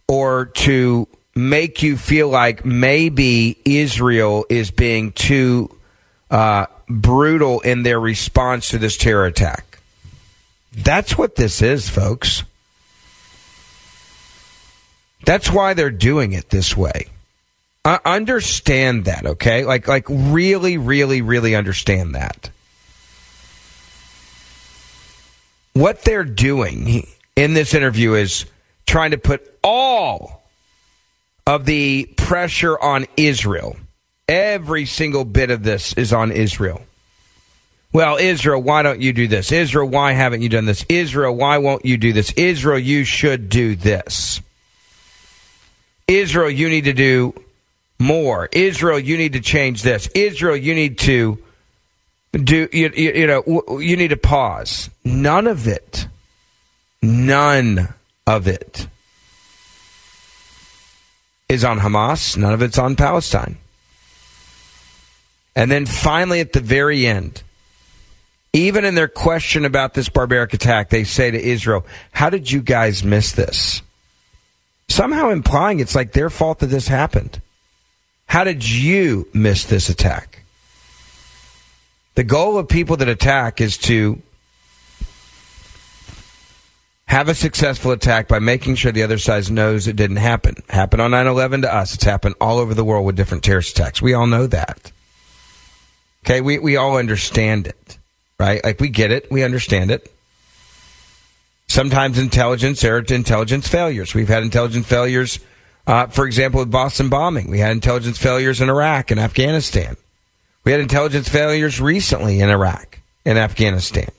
or 0.07 0.45
to 0.45 1.07
make 1.35 1.83
you 1.83 1.97
feel 1.97 2.29
like 2.29 2.65
maybe 2.65 3.55
Israel 3.63 4.47
is 4.49 4.71
being 4.71 5.11
too 5.11 5.69
uh, 6.31 6.65
brutal 6.89 7.59
in 7.59 7.83
their 7.83 7.99
response 7.99 8.69
to 8.69 8.79
this 8.79 8.97
terror 8.97 9.27
attack. 9.27 9.77
That's 10.73 11.15
what 11.15 11.35
this 11.35 11.61
is, 11.61 11.87
folks. 11.87 12.41
That's 15.25 15.51
why 15.51 15.75
they're 15.75 15.91
doing 15.91 16.33
it 16.33 16.49
this 16.49 16.75
way. 16.75 17.05
I 17.85 17.99
understand 18.03 19.05
that, 19.05 19.27
okay? 19.27 19.63
Like, 19.63 19.87
like 19.87 20.05
really, 20.09 20.79
really, 20.79 21.21
really 21.21 21.53
understand 21.53 22.15
that. 22.15 22.49
What 25.79 26.01
they're 26.01 26.25
doing 26.25 27.07
in 27.37 27.53
this 27.53 27.73
interview 27.73 28.13
is 28.13 28.45
trying 28.85 29.11
to 29.11 29.17
put 29.17 29.57
all 29.63 30.43
of 31.47 31.65
the 31.65 32.03
pressure 32.17 32.77
on 32.77 33.05
Israel. 33.15 33.77
Every 34.27 34.85
single 34.85 35.23
bit 35.23 35.49
of 35.51 35.63
this 35.63 35.93
is 35.93 36.11
on 36.11 36.33
Israel. 36.33 36.81
Well, 37.93 38.17
Israel, 38.17 38.61
why 38.61 38.83
don't 38.83 38.99
you 38.99 39.13
do 39.13 39.27
this? 39.27 39.53
Israel, 39.53 39.87
why 39.87 40.11
haven't 40.11 40.41
you 40.41 40.49
done 40.49 40.65
this? 40.65 40.85
Israel, 40.89 41.33
why 41.33 41.57
won't 41.59 41.85
you 41.85 41.95
do 41.95 42.11
this? 42.11 42.31
Israel, 42.33 42.77
you 42.77 43.05
should 43.05 43.47
do 43.47 43.75
this. 43.75 44.41
Israel, 46.09 46.49
you 46.49 46.67
need 46.67 46.85
to 46.85 46.93
do 46.93 47.33
more. 47.97 48.49
Israel, 48.51 48.99
you 48.99 49.17
need 49.17 49.33
to 49.33 49.39
change 49.39 49.81
this. 49.81 50.07
Israel, 50.13 50.57
you 50.57 50.75
need 50.75 50.99
to 50.99 51.39
do 52.31 52.67
you, 52.71 52.91
you, 52.95 53.13
you 53.13 53.27
know 53.27 53.79
you 53.79 53.97
need 53.97 54.09
to 54.09 54.17
pause. 54.17 54.89
None 55.03 55.47
of 55.47 55.67
it. 55.67 56.07
None 57.01 57.93
of 58.27 58.47
it 58.47 58.87
is 61.47 61.63
on 61.63 61.79
hamas. 61.79 62.37
None 62.37 62.53
of 62.53 62.61
it's 62.61 62.77
on 62.77 62.95
palestine. 62.95 63.57
And 65.55 65.71
then 65.71 65.85
finally 65.85 66.39
at 66.39 66.53
the 66.53 66.61
very 66.61 67.05
end 67.05 67.43
even 68.53 68.83
in 68.83 68.95
their 68.95 69.07
question 69.07 69.63
about 69.63 69.93
this 69.93 70.09
barbaric 70.09 70.53
attack 70.53 70.89
they 70.89 71.03
say 71.03 71.29
to 71.29 71.39
israel 71.39 71.85
how 72.11 72.29
did 72.29 72.51
you 72.51 72.61
guys 72.61 73.03
miss 73.03 73.31
this? 73.31 73.81
Somehow 74.87 75.29
implying 75.29 75.79
it's 75.79 75.95
like 75.95 76.13
their 76.13 76.29
fault 76.29 76.59
that 76.59 76.67
this 76.67 76.87
happened. 76.87 77.41
How 78.27 78.43
did 78.43 78.67
you 78.67 79.27
miss 79.33 79.65
this 79.65 79.89
attack 79.89 80.38
the 82.19 82.25
goal 82.25 82.57
of 82.57 82.67
people 82.67 82.97
that 82.97 83.07
attack 83.07 83.61
is 83.61 83.77
to 83.77 84.21
have 87.05 87.29
a 87.29 87.33
successful 87.33 87.91
attack 87.91 88.27
by 88.27 88.39
making 88.39 88.75
sure 88.75 88.91
the 88.91 89.03
other 89.03 89.17
side 89.17 89.49
knows 89.49 89.87
it 89.87 89.95
didn't 89.95 90.17
happen. 90.17 90.55
Happened 90.67 91.01
on 91.01 91.11
9-11 91.11 91.61
to 91.61 91.73
us. 91.73 91.95
It's 91.95 92.03
happened 92.03 92.35
all 92.41 92.57
over 92.57 92.73
the 92.73 92.83
world 92.83 93.05
with 93.05 93.15
different 93.15 93.45
terrorist 93.45 93.79
attacks. 93.79 94.01
We 94.01 94.13
all 94.15 94.27
know 94.27 94.47
that. 94.47 94.91
Okay, 96.25 96.41
we, 96.41 96.59
we 96.59 96.75
all 96.75 96.97
understand 96.97 97.67
it, 97.67 97.97
right? 98.37 98.61
Like 98.65 98.81
we 98.81 98.89
get 98.89 99.11
it, 99.11 99.31
we 99.31 99.45
understand 99.45 99.89
it. 99.89 100.13
Sometimes 101.69 102.19
intelligence, 102.19 102.81
there 102.81 102.97
are 102.97 102.99
intelligence 102.99 103.69
failures. 103.69 104.13
We've 104.13 104.27
had 104.27 104.43
intelligence 104.43 104.87
failures, 104.87 105.39
uh, 105.87 106.07
for 106.07 106.25
example, 106.25 106.59
with 106.59 106.69
Boston 106.69 107.07
bombing. 107.07 107.49
We 107.49 107.59
had 107.59 107.71
intelligence 107.71 108.17
failures 108.17 108.59
in 108.59 108.67
Iraq 108.67 109.09
and 109.09 109.21
Afghanistan. 109.21 109.95
We 110.63 110.71
had 110.71 110.81
intelligence 110.81 111.29
failures 111.29 111.79
recently 111.79 112.39
in 112.39 112.49
Iraq 112.49 112.99
and 113.25 113.37
Afghanistan. 113.37 114.09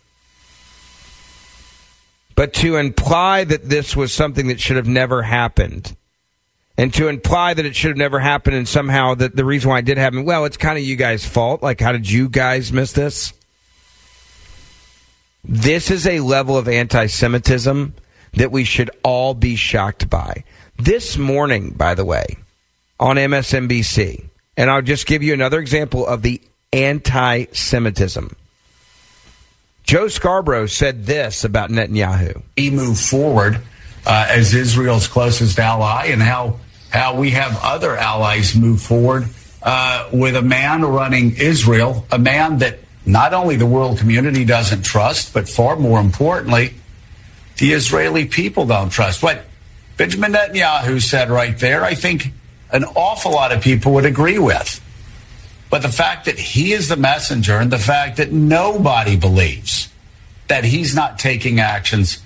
But 2.34 2.54
to 2.54 2.76
imply 2.76 3.44
that 3.44 3.68
this 3.68 3.94
was 3.94 4.14
something 4.14 4.46
that 4.48 4.60
should 4.60 4.76
have 4.76 4.88
never 4.88 5.22
happened, 5.22 5.94
and 6.78 6.94
to 6.94 7.08
imply 7.08 7.52
that 7.52 7.66
it 7.66 7.76
should 7.76 7.90
have 7.90 7.98
never 7.98 8.18
happened, 8.18 8.56
and 8.56 8.66
somehow 8.66 9.14
that 9.16 9.36
the 9.36 9.44
reason 9.44 9.68
why 9.68 9.80
it 9.80 9.84
did 9.84 9.98
happen, 9.98 10.24
well, 10.24 10.46
it's 10.46 10.56
kind 10.56 10.78
of 10.78 10.84
you 10.84 10.96
guys' 10.96 11.26
fault. 11.26 11.62
Like, 11.62 11.80
how 11.80 11.92
did 11.92 12.10
you 12.10 12.30
guys 12.30 12.72
miss 12.72 12.92
this? 12.92 13.34
This 15.44 15.90
is 15.90 16.06
a 16.06 16.20
level 16.20 16.56
of 16.56 16.66
anti 16.66 17.06
Semitism 17.06 17.94
that 18.32 18.52
we 18.52 18.64
should 18.64 18.90
all 19.02 19.34
be 19.34 19.56
shocked 19.56 20.08
by. 20.08 20.44
This 20.78 21.18
morning, 21.18 21.72
by 21.72 21.94
the 21.94 22.06
way, 22.06 22.38
on 22.98 23.16
MSNBC, 23.16 24.29
and 24.60 24.70
I'll 24.70 24.82
just 24.82 25.06
give 25.06 25.22
you 25.22 25.32
another 25.32 25.58
example 25.58 26.06
of 26.06 26.20
the 26.20 26.38
anti 26.70 27.46
Semitism. 27.50 28.36
Joe 29.84 30.08
Scarborough 30.08 30.66
said 30.66 31.06
this 31.06 31.44
about 31.44 31.70
Netanyahu. 31.70 32.42
He 32.56 32.70
moved 32.70 33.00
forward 33.00 33.62
uh, 34.04 34.26
as 34.28 34.52
Israel's 34.52 35.08
closest 35.08 35.58
ally, 35.58 36.08
and 36.08 36.20
how, 36.20 36.58
how 36.90 37.16
we 37.18 37.30
have 37.30 37.58
other 37.62 37.96
allies 37.96 38.54
move 38.54 38.82
forward 38.82 39.24
uh, 39.62 40.10
with 40.12 40.36
a 40.36 40.42
man 40.42 40.84
running 40.84 41.36
Israel, 41.38 42.04
a 42.12 42.18
man 42.18 42.58
that 42.58 42.80
not 43.06 43.32
only 43.32 43.56
the 43.56 43.64
world 43.64 43.96
community 43.96 44.44
doesn't 44.44 44.82
trust, 44.82 45.32
but 45.32 45.48
far 45.48 45.76
more 45.76 46.00
importantly, 46.00 46.74
the 47.56 47.72
Israeli 47.72 48.26
people 48.26 48.66
don't 48.66 48.90
trust. 48.90 49.22
What 49.22 49.42
Benjamin 49.96 50.34
Netanyahu 50.34 51.00
said 51.00 51.30
right 51.30 51.58
there, 51.58 51.82
I 51.82 51.94
think 51.94 52.34
an 52.72 52.84
awful 52.84 53.32
lot 53.32 53.52
of 53.52 53.62
people 53.62 53.92
would 53.92 54.06
agree 54.06 54.38
with. 54.38 54.80
But 55.70 55.82
the 55.82 55.88
fact 55.88 56.24
that 56.24 56.38
he 56.38 56.72
is 56.72 56.88
the 56.88 56.96
messenger 56.96 57.58
and 57.58 57.70
the 57.70 57.78
fact 57.78 58.16
that 58.16 58.32
nobody 58.32 59.16
believes 59.16 59.88
that 60.48 60.64
he's 60.64 60.94
not 60.96 61.18
taking 61.18 61.60
actions 61.60 62.20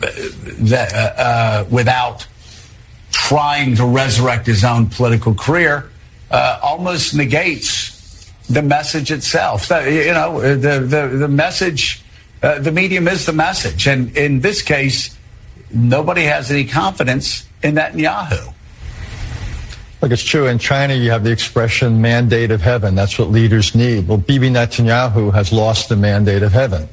that, 0.00 0.92
uh, 0.92 0.96
uh, 0.96 1.64
without 1.70 2.26
trying 3.12 3.76
to 3.76 3.86
resurrect 3.86 4.46
his 4.46 4.64
own 4.64 4.86
political 4.86 5.34
career 5.34 5.90
uh, 6.30 6.58
almost 6.62 7.14
negates 7.14 8.28
the 8.48 8.62
message 8.62 9.12
itself. 9.12 9.64
So, 9.66 9.78
you 9.80 10.12
know, 10.12 10.40
the, 10.40 10.80
the, 10.80 11.16
the 11.16 11.28
message, 11.28 12.02
uh, 12.42 12.58
the 12.58 12.72
medium 12.72 13.06
is 13.06 13.26
the 13.26 13.32
message. 13.32 13.86
And 13.86 14.16
in 14.16 14.40
this 14.40 14.62
case, 14.62 15.16
nobody 15.72 16.22
has 16.22 16.50
any 16.50 16.64
confidence 16.64 17.46
in 17.62 17.76
Netanyahu. 17.76 18.52
Look, 20.00 20.12
it's 20.12 20.24
true. 20.24 20.46
In 20.46 20.58
China, 20.58 20.94
you 20.94 21.10
have 21.10 21.24
the 21.24 21.30
expression 21.30 22.00
mandate 22.00 22.50
of 22.50 22.62
heaven. 22.62 22.94
That's 22.94 23.18
what 23.18 23.28
leaders 23.28 23.74
need. 23.74 24.08
Well, 24.08 24.16
Bibi 24.16 24.48
Netanyahu 24.48 25.32
has 25.34 25.52
lost 25.52 25.90
the 25.90 25.96
mandate 25.96 26.42
of 26.42 26.52
heaven. 26.52 26.88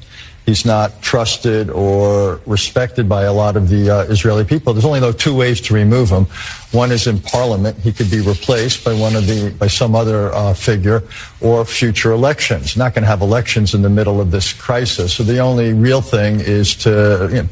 He's 0.46 0.66
not 0.66 1.02
trusted 1.02 1.70
or 1.70 2.40
respected 2.46 3.08
by 3.10 3.24
a 3.24 3.34
lot 3.34 3.58
of 3.58 3.68
the 3.68 3.90
uh, 3.90 4.02
Israeli 4.04 4.46
people. 4.46 4.74
There's 4.74 4.86
only 4.86 5.02
though 5.02 5.12
two 5.12 5.36
ways 5.36 5.60
to 5.62 5.74
remove 5.74 6.10
him. 6.10 6.26
One 6.72 6.92
is 6.92 7.06
in 7.06 7.20
parliament. 7.20 7.78
He 7.80 7.92
could 7.92 8.10
be 8.10 8.22
replaced 8.22 8.86
by 8.86 8.94
one 8.94 9.16
of 9.18 9.28
the, 9.28 9.52
by 9.58 9.68
some 9.68 9.94
other 9.94 10.34
uh, 10.34 10.54
figure 10.54 11.04
or 11.42 11.66
future 11.66 12.12
elections. 12.12 12.78
Not 12.78 12.94
going 12.94 13.04
to 13.04 13.10
have 13.10 13.22
elections 13.22 13.74
in 13.74 13.82
the 13.82 13.90
middle 13.90 14.22
of 14.22 14.32
this 14.32 14.54
crisis. 14.54 15.14
So 15.14 15.24
the 15.24 15.40
only 15.40 15.74
real 15.74 16.02
thing 16.02 16.40
is 16.40 16.76
to, 16.78 17.30
you 17.30 17.44
know, 17.44 17.50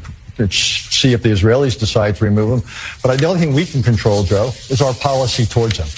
see 0.50 1.12
if 1.12 1.22
the 1.22 1.30
Israelis 1.30 1.78
decide 1.78 2.16
to 2.16 2.24
remove 2.24 2.60
him. 2.62 2.70
But 3.02 3.18
the 3.18 3.26
only 3.26 3.40
thing 3.40 3.54
we 3.54 3.66
can 3.66 3.82
control, 3.82 4.22
Joe, 4.24 4.50
is 4.68 4.80
our 4.80 4.94
policy 4.94 5.46
towards 5.46 5.78
him. 5.78 5.88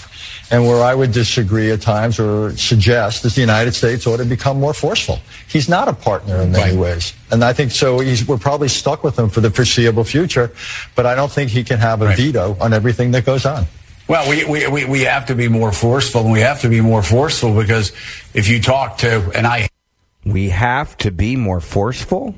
And 0.51 0.67
where 0.67 0.83
I 0.83 0.95
would 0.95 1.13
disagree 1.13 1.71
at 1.73 1.83
times 1.83 2.19
or 2.19 2.57
suggest 2.57 3.25
is 3.25 3.35
the 3.35 3.43
United 3.43 3.75
States 3.75 4.07
ought 4.07 4.17
to 4.17 4.25
become 4.25 4.59
more 4.59 4.73
forceful. 4.73 5.21
He's 5.47 5.69
not 5.69 5.89
a 5.89 5.93
partner 5.93 6.41
in 6.41 6.53
many 6.53 6.73
right. 6.73 6.81
ways. 6.81 7.13
And 7.31 7.45
I 7.45 7.53
think 7.53 7.71
so 7.71 7.99
we're 7.99 8.39
probably 8.39 8.69
stuck 8.69 9.05
with 9.05 9.19
him 9.19 9.29
for 9.29 9.43
the 9.43 9.51
foreseeable 9.51 10.05
future, 10.05 10.51
but 10.95 11.05
I 11.05 11.15
don't 11.15 11.31
think 11.31 11.51
he 11.51 11.65
can 11.65 11.79
have 11.79 12.01
a 12.01 12.07
right. 12.07 12.17
veto 12.17 12.57
on 12.61 12.73
everything 12.73 13.11
that 13.11 13.27
goes 13.27 13.45
on. 13.45 13.67
Well, 14.09 14.27
we, 14.31 14.47
we, 14.47 14.87
we 14.87 15.01
have 15.03 15.27
to 15.27 15.35
be 15.35 15.49
more 15.49 15.71
forceful, 15.71 16.23
and 16.23 16.33
we 16.33 16.41
have 16.41 16.63
to 16.63 16.71
be 16.71 16.81
more 16.81 17.03
forceful 17.03 17.55
because 17.55 17.93
if 18.33 18.49
you 18.49 18.63
talk 18.63 18.99
to, 18.99 19.31
and 19.35 19.47
I. 19.47 19.69
We 20.25 20.49
have 20.49 20.97
to 20.99 21.11
be 21.11 21.37
more 21.37 21.61
forceful? 21.61 22.35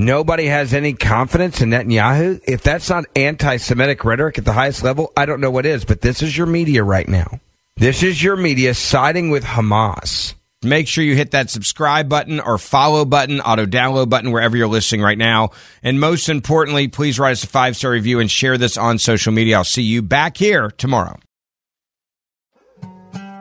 Nobody 0.00 0.46
has 0.46 0.72
any 0.72 0.94
confidence 0.94 1.60
in 1.60 1.68
Netanyahu. 1.68 2.40
If 2.48 2.62
that's 2.62 2.88
not 2.88 3.04
anti 3.14 3.58
Semitic 3.58 4.02
rhetoric 4.02 4.38
at 4.38 4.46
the 4.46 4.52
highest 4.54 4.82
level, 4.82 5.12
I 5.14 5.26
don't 5.26 5.42
know 5.42 5.50
what 5.50 5.66
is, 5.66 5.84
but 5.84 6.00
this 6.00 6.22
is 6.22 6.34
your 6.34 6.46
media 6.46 6.82
right 6.82 7.06
now. 7.06 7.38
This 7.76 8.02
is 8.02 8.22
your 8.22 8.36
media 8.36 8.72
siding 8.72 9.28
with 9.28 9.44
Hamas. 9.44 10.32
Make 10.62 10.88
sure 10.88 11.04
you 11.04 11.16
hit 11.16 11.32
that 11.32 11.50
subscribe 11.50 12.08
button 12.08 12.40
or 12.40 12.56
follow 12.56 13.04
button, 13.04 13.42
auto 13.42 13.66
download 13.66 14.08
button 14.08 14.32
wherever 14.32 14.56
you're 14.56 14.68
listening 14.68 15.02
right 15.02 15.18
now. 15.18 15.50
And 15.82 16.00
most 16.00 16.30
importantly, 16.30 16.88
please 16.88 17.18
write 17.18 17.32
us 17.32 17.44
a 17.44 17.48
five 17.48 17.76
star 17.76 17.90
review 17.90 18.20
and 18.20 18.30
share 18.30 18.56
this 18.56 18.78
on 18.78 18.98
social 18.98 19.32
media. 19.32 19.58
I'll 19.58 19.64
see 19.64 19.82
you 19.82 20.00
back 20.00 20.38
here 20.38 20.70
tomorrow. 20.70 21.18